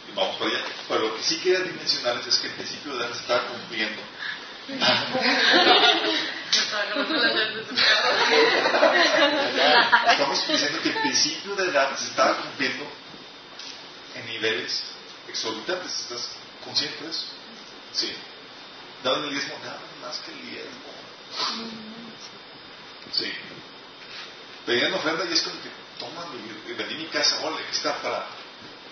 [0.09, 0.65] Y vamos para allá.
[0.89, 4.03] Pero lo que sí queda dimensionales es que el principio de edad se estaba cumpliendo.
[10.11, 12.87] Estamos diciendo que el principio de edad se estaba cumpliendo
[14.15, 14.83] en niveles
[15.29, 16.01] exorbitantes.
[16.01, 16.29] ¿Estás
[16.65, 17.25] consciente de eso?
[17.93, 18.13] Sí.
[19.03, 20.93] Daban el diezmo nada más que el diezmo.
[23.13, 23.33] Sí.
[24.71, 25.69] Pedían ofrenda y es como que,
[25.99, 26.25] toma,
[26.79, 28.25] vendí mi casa, ole, está para,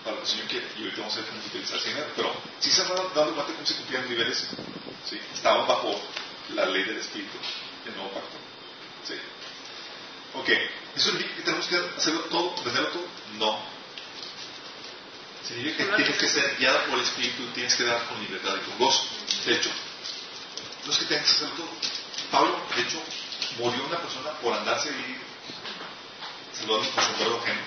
[0.03, 0.67] para lo que el Señor quiere.
[0.75, 2.07] Y ahorita vamos a ver cómo se utiliza ese dinero.
[2.17, 4.45] Pero sí se han dado dando cuenta cómo se cumplían niveles.
[5.09, 5.21] Sí.
[5.33, 5.97] Estaban bajo
[6.53, 7.37] la ley del Espíritu,
[7.85, 8.37] el nuevo pacto.
[9.07, 9.13] Sí.
[10.33, 10.49] Ok.
[10.97, 13.05] ¿Eso significa que tenemos que hacerlo todo, venderlo todo?
[13.37, 13.63] No.
[15.47, 18.53] Significa que tienes que ser guiado por el Espíritu y tienes que dar con libertad
[18.57, 19.07] y con gozo.
[19.45, 19.71] De hecho,
[20.85, 21.69] no es que tengas que hacerlo todo.
[22.31, 23.01] Pablo, de hecho,
[23.59, 25.29] murió una persona por andarse ahí
[26.59, 27.61] saludando con sombrero ajeno.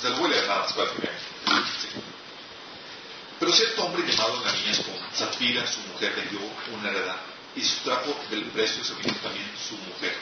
[0.00, 1.14] Se lo voy a leer nada más para que vean.
[1.80, 1.88] Sí.
[3.40, 6.40] Pero cierto hombre llamado Ananías con Zafira, su mujer, le dio
[6.74, 7.16] una heredad
[7.54, 10.14] y su trapo del precio se vino también su mujer.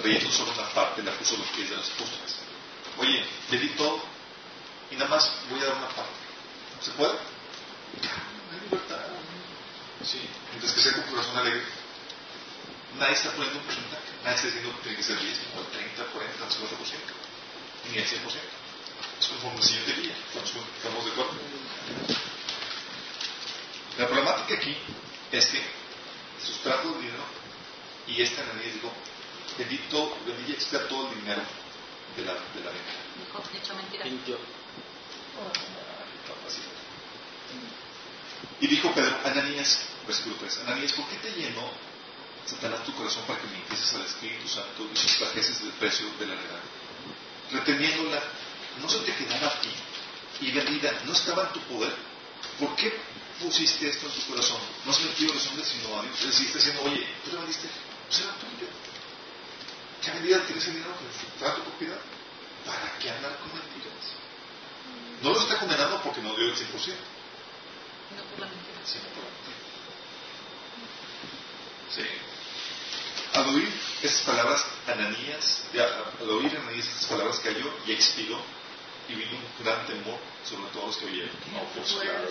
[0.00, 2.36] Trayendo solo una parte, la puso a los pies de los apóstoles.
[2.98, 4.02] Oye, le di todo
[4.90, 6.12] y nada más voy a dar una parte.
[6.80, 7.12] ¿Se puede?
[7.12, 9.00] Hay libertad.
[10.04, 10.20] Sí.
[10.50, 11.62] Mientras que sea con corazón alegre.
[12.96, 14.08] Nadie está poniendo un porcentaje.
[14.24, 16.58] Nadie está diciendo que tiene que ser 10, o el 30, 40, 50%.
[17.90, 18.58] Ni el 100%.
[19.20, 20.14] Es conforme el Señor te guía.
[20.34, 21.32] ¿Estamos, de acuerdo?
[23.98, 24.76] La problemática aquí
[25.32, 25.62] es que
[26.42, 27.24] sustrajo el dinero
[28.06, 28.92] y esta Ananías dijo,
[29.58, 31.42] vendí todo, vendí y todo el dinero
[32.16, 32.92] de la, de la venta.
[33.18, 34.06] Dijo, dicho mentira.
[38.60, 41.70] Y dijo Pedro, Ananías, versículo 3, Ananías, ¿por qué te llenó
[42.48, 46.32] Satanás tu corazón para que mintieses al Espíritu Santo y sustrajeses el precio de la
[46.32, 46.60] heredad?
[47.52, 48.22] Reteniéndola,
[48.80, 49.68] no se te quedaba a ti
[50.40, 51.94] y vendida, no estaba en tu poder.
[52.58, 52.92] ¿Por qué
[53.40, 54.60] pusiste esto en tu corazón?
[54.86, 56.24] No has mentido a los hombres, sino a Dios.
[56.24, 57.68] Decir, está diciendo, oye, tú le vendiste,
[58.08, 58.68] pues era tuyo.
[60.02, 60.94] ¿Qué vendida tienes el dinero?
[61.38, 62.00] ¿Para tu propiedad?
[62.64, 64.16] ¿Para qué andar con mentiras?
[65.22, 66.64] No lo está condenando porque no dio el 100%.
[68.16, 68.80] No por la mentira.
[68.86, 69.58] Sí, por la mentira.
[71.94, 72.37] Sí.
[73.38, 73.72] Al oír
[74.02, 75.84] estas palabras, Ananías, ya,
[76.20, 78.42] al oír Ananías estas palabras cayó y expiró
[79.08, 81.30] y vino un gran temor sobre todos los que oyeron.
[81.52, 82.28] No, pues claro.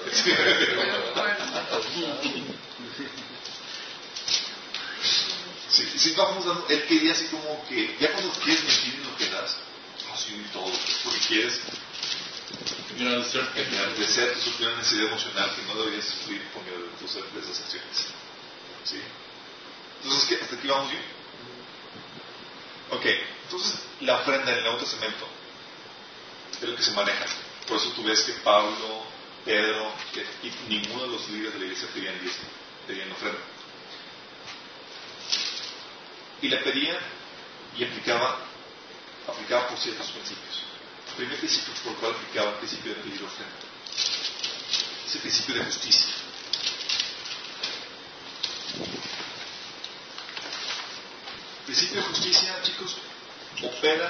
[5.70, 9.16] Sí, sí, vamos dando, él quería así como que, ya cuando quieres mentir en lo
[9.18, 9.58] que das,
[10.14, 10.72] así y todo,
[11.04, 11.60] porque quieres
[12.98, 17.62] engrandecer tu superior necesidad emocional que no deberías sufrir por medio de tus de esas
[17.62, 17.98] acciones.
[18.84, 19.02] ¿Sí?
[20.08, 20.42] Entonces.
[20.42, 21.04] ¿hasta aquí vamos bien?
[22.92, 23.06] Ok,
[23.44, 25.28] entonces la ofrenda en el Nuevo Testamento
[26.62, 27.26] es lo que se maneja.
[27.68, 29.04] Por eso tú ves que Pablo,
[29.44, 32.48] Pedro que- y ninguno de los líderes de la iglesia pedían diezmo,
[32.88, 33.40] pedían ofrenda.
[36.42, 36.98] Y le pedían
[37.78, 38.40] y aplicaba,
[39.28, 40.64] aplicaba por ciertos principios.
[41.10, 43.56] El primer principio por el cual aplicaba el principio de pedir ofrenda
[45.06, 46.14] es el principio de justicia.
[51.68, 52.96] Principio de justicia, chicos,
[53.62, 54.10] opera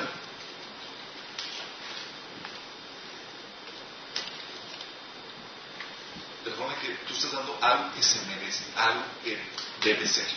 [6.45, 9.39] de forma que tú estás dando algo que se merece, algo que
[9.83, 10.27] debe ser.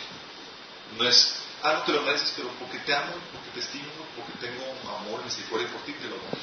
[0.97, 4.65] No es algo que lo mereces, pero porque te amo, porque te estimo, porque tengo
[4.97, 6.41] amor y misericordia por ti, te lo doy.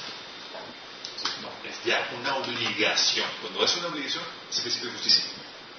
[1.43, 3.29] No, es ya una obligación.
[3.41, 5.25] Cuando es una obligación, es el principio de justicia.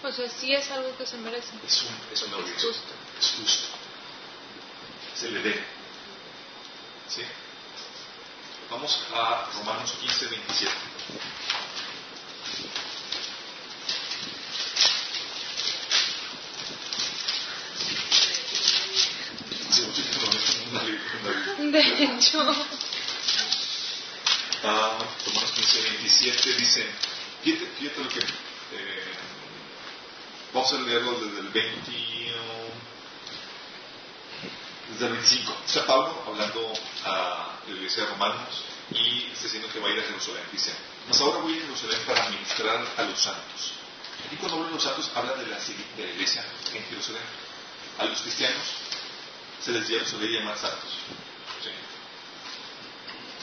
[0.03, 1.53] O sea, sí es algo que se merece.
[1.65, 2.73] Es, un, es una obligación.
[2.73, 2.93] justo.
[3.17, 3.78] Es justo.
[5.19, 5.63] Se le debe.
[7.09, 7.21] ¿Sí?
[8.69, 10.71] Vamos a Romanos 15, 27.
[19.69, 21.95] Sí, mucho tiempo no es una ley- una ley.
[21.97, 22.39] De hecho,
[24.61, 26.85] Ah, Romanos 15, 27 dice,
[27.43, 28.19] fíjate, fíjate lo que...
[28.19, 29.03] eh,
[30.53, 31.91] vamos a leerlo desde el 20,
[34.99, 35.57] desde el 25.
[35.65, 36.73] Está Pablo hablando
[37.05, 40.43] a la iglesia de Romanos y está diciendo que va a ir a Jerusalén.
[40.51, 40.73] Dice,
[41.07, 43.73] mas ahora voy a Jerusalén para ministrar a los santos.
[44.29, 45.57] Y cuando habla de los santos, habla de la,
[46.11, 46.43] iglesia
[46.73, 47.21] en Jerusalén.
[47.97, 48.63] A los cristianos
[49.63, 50.91] se les llama, se les llamar santos.
[51.63, 51.69] ¿sí?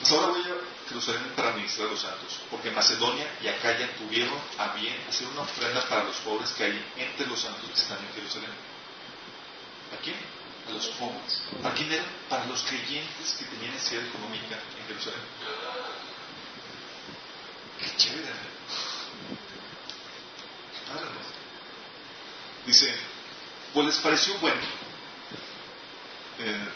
[0.00, 4.38] Pues ahora voy a Jerusalén para ministrar a los santos, porque Macedonia y Acaya tuvieron
[4.58, 7.98] a bien hacer una ofrenda para los pobres que hay entre los santos que están
[7.98, 8.50] en Jerusalén.
[9.94, 10.16] ¿A quién?
[10.68, 11.42] A los pobres.
[11.62, 12.06] ¿Para quién eran?
[12.28, 15.20] Para los creyentes que tenían necesidad económica en Jerusalén.
[17.78, 18.56] Qué chévere.
[22.66, 22.92] Dice,
[23.72, 24.60] pues les pareció bueno,
[26.40, 26.68] eh,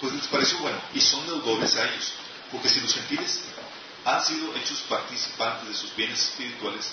[0.00, 2.12] pues les pareció bueno, y son deudores a ellos,
[2.52, 3.40] porque si los gentiles
[4.04, 6.92] han sido hechos participantes de sus bienes espirituales,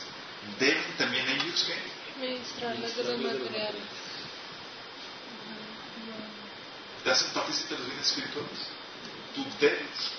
[0.60, 3.84] deben también ellos que ministrarles de los materiales.
[7.04, 8.60] Te hacen partícipe de los bienes espirituales.
[9.36, 10.12] Tú debes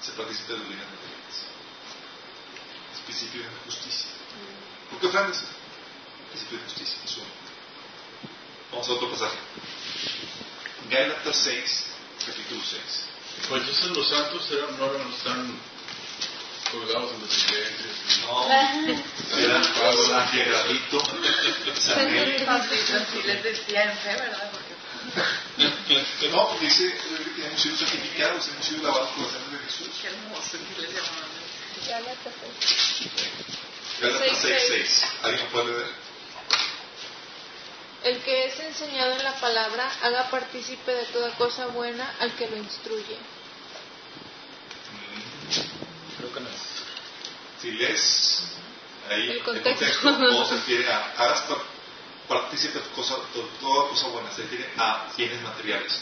[0.00, 1.36] ser partícipe de los bienes materiales.
[2.94, 4.10] Es principio de justicia.
[4.90, 5.44] ¿Por qué ofrendas?
[6.30, 6.96] Principio de justicia.
[7.04, 7.26] Es uno.
[8.72, 9.36] Vamos a otro pasaje.
[10.90, 11.84] Gálatas 6,
[12.26, 12.80] capítulo 6.
[13.48, 15.58] Pues entonces los santos eran, no eran, están
[16.70, 18.20] colgados en las iglesias.
[18.26, 21.00] No, eran San Gerardito,
[21.74, 21.98] San.
[22.48, 24.50] Así les decía en fe, ¿verdad?
[26.30, 26.94] No, porque dice
[27.36, 29.88] que hemos sido santificados, hemos sido lavados por la sangre de Jesús.
[30.00, 31.42] qué hermoso que les llamaban.
[31.88, 32.32] Gálatas
[34.00, 35.04] Gálatas 6, Seis, 6.
[35.24, 35.90] ¿Alguien puede leer?
[38.04, 42.48] El que es enseñado en la palabra haga partícipe de toda cosa buena al que
[42.48, 43.16] lo instruye.
[46.18, 46.48] Creo que no.
[47.60, 48.42] Si lees
[49.08, 49.84] ahí El el contexto.
[50.02, 51.44] contexto, todo se refiere a hagas
[52.32, 56.00] partícipe de cosa- de toda cosa buena, se refiere a bienes materiales.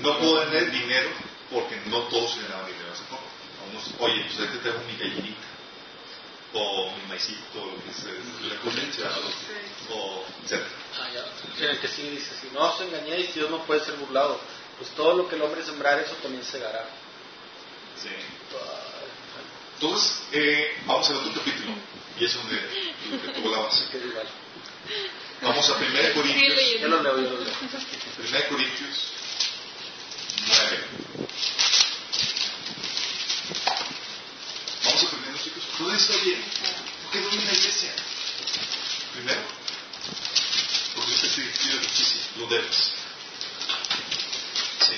[0.00, 1.10] No puedo tener dinero
[1.50, 3.22] porque no todos se ganaban dinero hace poco.
[3.60, 5.46] A unos, oye, pues ahí te tengo mi gallinita,
[6.54, 8.12] o mi maicito, lo que sea,
[8.48, 9.10] la cosecha,
[9.90, 10.70] o, etcétera.
[11.00, 11.80] Ah, ya.
[11.80, 14.40] Que sí dice, si no os engañéis, Dios no puede ser burlado.
[14.78, 16.88] Pues todo lo que el hombre sembrar, eso también segará.
[18.02, 18.08] Sí.
[19.74, 21.72] Entonces, eh, vamos al otro capítulo,
[22.18, 23.68] y es donde que.
[23.68, 24.26] Así que igual.
[25.42, 26.56] Vamos a 1 Sí, Corintios.
[26.56, 26.88] leyendo.
[26.88, 27.54] Yo lo leo, yo lo leo.
[28.18, 28.96] 1 Corintios
[30.46, 30.84] 9.
[34.84, 35.62] Vamos aprendiendo, chicos.
[35.78, 36.42] Todo está bien.
[37.02, 37.92] ¿Por qué no viene la iglesia?
[39.14, 39.40] Primero,
[40.94, 42.22] porque el principio de justicia.
[42.38, 42.76] Lo debes.
[44.86, 44.96] Sí.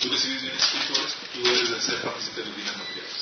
[0.00, 3.14] Tú recibes bienes espirituales, tú debes de ser partícipe de los bienes materiales.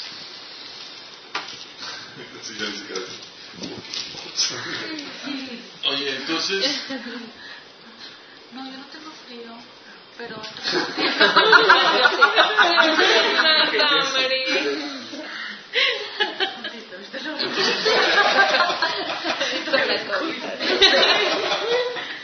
[1.35, 2.04] Sí, ya dice cada vez.
[5.89, 6.81] Oye, entonces,
[8.53, 9.53] No, yo no tengo frío,
[10.17, 10.37] pero
[13.65, 14.61] Santa María.
[16.99, 17.31] ¿viste lo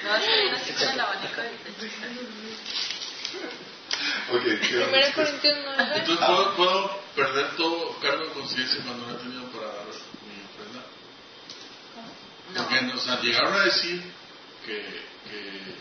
[0.05, 1.49] No, es que así con el abanico de
[4.33, 5.15] Ok, ¿qué Primera onda?
[5.15, 5.93] Corintios 9.
[5.97, 9.93] entonces ¿puedo, puedo perder todo cargo de conciencia cuando no he tenido para dar mi
[10.47, 10.83] ofrenda.
[12.56, 14.02] Porque No, o sea, llegaron a decir
[14.66, 14.77] que,
[15.28, 15.74] que,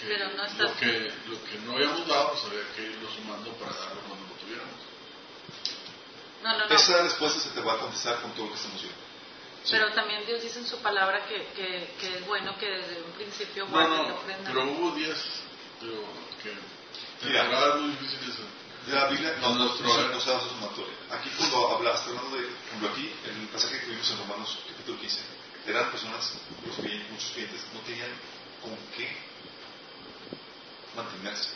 [0.00, 3.52] que Pero no lo, que lo que no habíamos dado, pues había que irlo sumando
[3.54, 4.74] para darlo cuando lo tuviéramos.
[6.42, 6.74] No, no, no.
[6.74, 9.00] Esa respuesta se te va a contestar con todo lo que estamos viendo.
[9.64, 9.70] Sí.
[9.72, 13.10] Pero también Dios dice en su palabra que, que, que es bueno que desde un
[13.12, 14.44] principio No, la no, ofrenda.
[14.50, 15.18] pero hubo días
[15.80, 16.04] pero,
[16.42, 17.42] que Mira.
[17.74, 18.42] es muy difícil eso.
[18.92, 20.94] La Biblia no, no, Nuestro- no, no se basa sumatoria.
[21.10, 24.58] Aquí cuando hablaste, hablando de, por ejemplo, aquí, en el pasaje que vimos en Romanos
[24.68, 25.20] capítulo 15,
[25.66, 26.34] eran personas,
[26.66, 28.10] los clientes, muchos clientes, no tenían
[28.62, 29.08] con qué
[30.94, 31.50] mantenerse.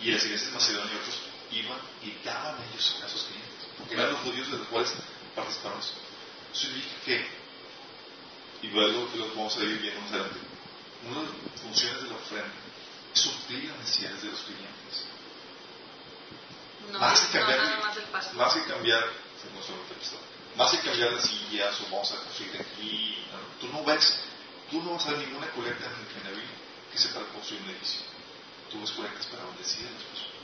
[0.00, 1.20] Y las iglesias de Macedonia y otros
[1.50, 3.68] iban y daban ellos a esos clientes.
[3.78, 4.92] Porque eran los judíos de los cuales
[5.34, 5.94] participaron eso.
[6.52, 7.26] Significa que,
[8.62, 10.38] y luego que lo vamos a ir viendo más adelante,
[11.08, 12.54] una de las funciones de la ofrenda
[13.14, 15.04] es suplir las necesidades de los clientes.
[16.92, 17.80] No, más que no, cambiar, nada
[18.12, 19.02] más más que cambiar,
[19.40, 20.16] según nuestro texto,
[20.56, 23.18] más que cambiar las sillas o vamos a construir aquí,
[23.60, 24.18] tú no ves,
[24.70, 26.50] tú no vas a ver ninguna colecta en, Biblia
[26.90, 28.02] que sea para construir un edificio.
[28.70, 30.36] Tú ves para bendecir a las personas.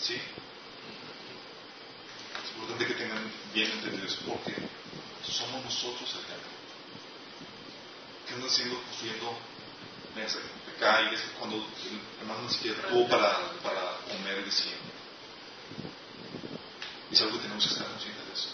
[0.00, 0.14] ¿Sí?
[2.42, 4.54] Es importante que tengan bien entendido eso porque
[5.30, 6.54] somos nosotros el cambio.
[8.26, 9.38] ¿Qué andan haciendo construyendo
[10.14, 10.38] mesa
[10.76, 14.72] acá y es cuando el hermano ni siquiera tuvo para, para comer el decía?
[17.14, 18.48] Es algo que tenemos que estar conscientes de eso.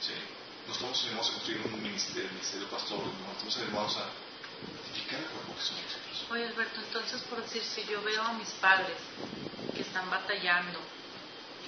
[0.00, 0.14] ¿Sí?
[0.66, 4.10] No estamos llamados a construir un ministerio, el ministerio pastor, no estamos llamados a
[4.82, 6.26] edificar el cuerpo que somos nosotros.
[6.30, 8.98] Oye Alberto, entonces por decir, si yo veo a mis padres
[9.76, 10.80] que están batallando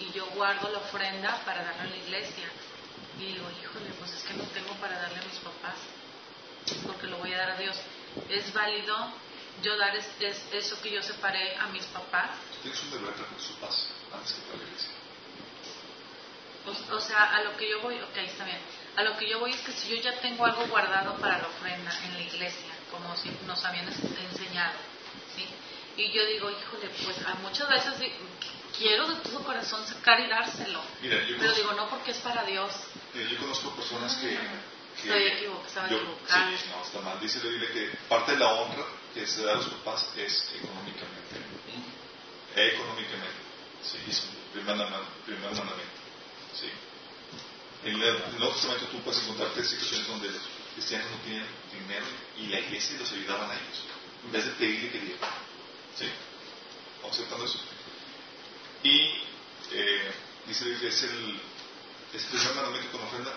[0.00, 2.50] y yo guardo la ofrenda para darla a la iglesia
[3.20, 5.76] y digo, híjole, pues es que no tengo para darle a mis papás
[6.88, 7.76] porque lo voy a dar a Dios,
[8.28, 9.12] ¿es válido
[9.62, 12.30] yo dar es, es- eso que yo separé a mis papás?
[12.62, 14.01] Tienes un deber para la iglesia.
[16.64, 18.58] O, o sea, a lo que yo voy, ok, está bien.
[18.96, 21.48] A lo que yo voy es que si yo ya tengo algo guardado para la
[21.48, 24.78] ofrenda en la iglesia, como si nos habían enseñado,
[25.34, 25.46] ¿sí?
[25.96, 27.94] Y yo digo, híjole, pues a muchas veces
[28.78, 30.80] quiero de todo corazón sacar y dárselo.
[31.00, 32.72] Mira, yo Pero conozco, digo, no porque es para Dios.
[33.14, 34.28] eh, yo conozco personas que.
[34.28, 36.50] que Estoy equivo- estaba yo- equivocada.
[36.58, 37.18] Sí, no, está mal.
[37.20, 38.84] Dice la Biblia que parte de la honra
[39.14, 41.40] que se da a los papás es económicamente.
[42.54, 43.41] Económicamente.
[43.84, 45.98] Sí, es un primer, mandam- primer mandamiento.
[46.54, 46.70] Sí.
[47.84, 50.42] En el, en el Nuevo Testamento tú puedes encontrarte situaciones donde los
[50.74, 52.06] cristianos no tenían dinero
[52.38, 53.78] y la iglesia los ayudaban a ellos.
[54.24, 55.30] En vez de pedirle que dieran.
[55.98, 56.06] ¿Sí?
[57.02, 57.58] Vamos aceptando eso.
[58.84, 58.98] Y
[59.72, 60.12] eh,
[60.46, 61.40] dice la Biblia, es el,
[62.14, 63.32] es el primer mandamiento con ofrenda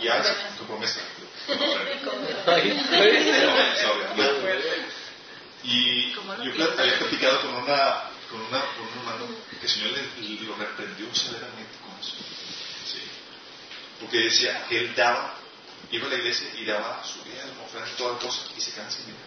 [0.00, 0.22] y hay
[0.58, 1.00] con promesa.
[1.46, 2.44] Con ofrenda.
[2.46, 3.80] Ay, pues.
[3.80, 5.08] Sorry, no.
[5.64, 9.26] Y ¿Cómo lo yo había platicado con una con una con un hermano
[9.58, 12.16] que el Señor le, le- lo reprendió severamente con eso.
[12.86, 13.00] Sí.
[14.00, 15.34] Porque decía que él daba,
[15.90, 18.92] iba a la iglesia y daba su vida, ofrenda, toda la cosa, y se quedaban
[18.92, 19.24] sin dinero.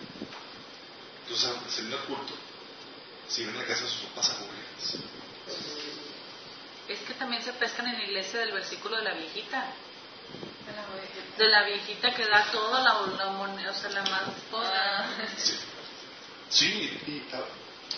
[1.23, 2.33] Entonces, al salir al culto,
[3.27, 5.01] se iban a la casa de sus papás aburridos.
[6.87, 9.73] Es que también se pescan en la iglesia del versículo de la viejita.
[11.37, 15.09] De la viejita que da toda la, la moneda, o sea, la más toda.
[15.37, 15.57] Sí,
[16.49, 17.23] sí y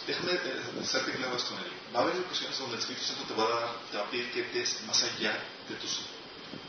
[0.08, 1.72] déjame eh, hacerte claro esto, Nelly.
[1.96, 4.10] Va a haber ocasiones donde el Espíritu Santo te va a, dar, te va a
[4.10, 5.34] pedir que des más allá
[5.70, 6.00] de tus,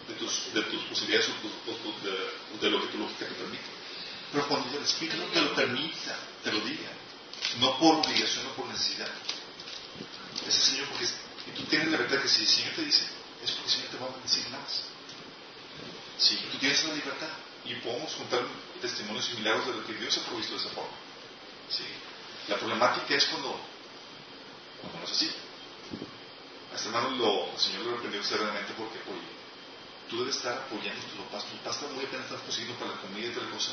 [0.09, 3.64] de tus, de tus posibilidades o de, de lo que tu lógica te permite.
[4.32, 6.90] Pero cuando el Espíritu te lo permita, te lo diga,
[7.60, 9.09] no por obligación o por necesidad.
[10.46, 11.14] Ese Señor, porque es-
[11.46, 13.05] y tú tienes la verdad que si el Señor te dice,
[13.42, 14.82] es porque el Señor te va a bendecir más.
[16.18, 17.28] Sí, tú tienes la libertad
[17.64, 18.40] y podemos contar
[18.80, 20.92] testimonios y milagros de lo que Dios ha provisto de esa forma.
[21.68, 21.84] Sí.
[22.48, 23.58] La problemática es cuando,
[24.80, 25.30] cuando no es así.
[26.72, 29.32] A este hermano lo, el Señor lo reprendió severamente porque, oye,
[30.10, 31.44] tú debes estar apoyando tus papás.
[31.44, 33.72] Tus papás muy apenas están consiguiendo para la comida y otra cosa.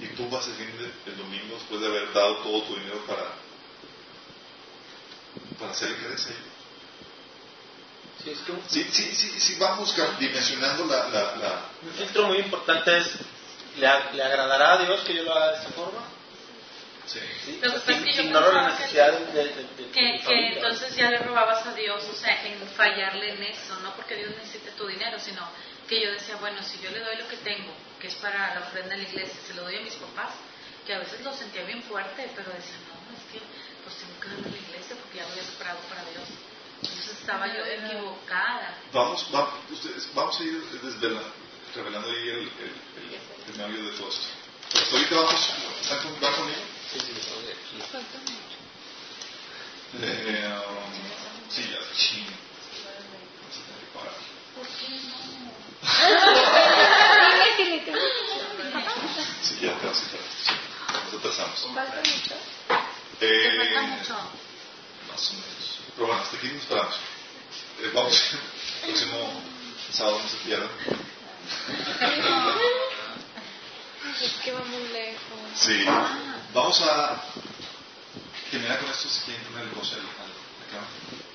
[0.00, 3.04] Y tú vas el fin de- del domingo después de haber dado todo tu dinero
[3.06, 3.26] para,
[5.58, 6.20] para hacerle ellos.
[8.24, 12.38] Sí, es que Sí, sí, sí, sí, vamos dimensionando la, la, la, un filtro muy
[12.38, 13.06] importante es,
[13.76, 16.00] ¿le, ¿le agradará a Dios que yo lo haga de esta forma?
[17.06, 17.20] Sí.
[17.44, 19.84] Sí, Lo que pasa es que yo ignoro la pensaba que- necesidad de, de, de-
[19.84, 20.52] de Que, mi que familia.
[20.54, 24.30] entonces ya le robabas a Dios, o sea, en fallarle en eso, no porque Dios
[24.36, 25.48] necesite tu dinero, sino
[25.88, 28.60] que yo decía, bueno, si yo le doy lo que tengo, que es para la
[28.60, 30.30] ofrenda en la iglesia, se lo doy a mis papás,
[30.86, 33.40] que a veces lo sentía bien fuerte, pero decía, no, es que
[33.84, 36.28] pues tengo que darle a la iglesia porque ya lo había separado para Dios.
[36.82, 38.78] Entonces estaba yo equivocada.
[38.92, 41.32] Vamos, va- ustedes, vamos a ir desvelando,
[41.74, 43.20] revelando ahí el, el, el,
[43.52, 44.28] el meollo de todo esto.
[44.92, 45.52] Ahorita vamos,
[45.82, 46.56] ¿están conmigo?
[67.92, 68.34] vamos,
[68.82, 69.42] próximo
[69.92, 70.68] sábado nos vieram.
[74.22, 75.38] Es que va muy lejos.
[75.54, 75.84] Sí.
[76.52, 77.22] Vamos a
[78.50, 81.29] terminar con esto si quieren poner el goce al.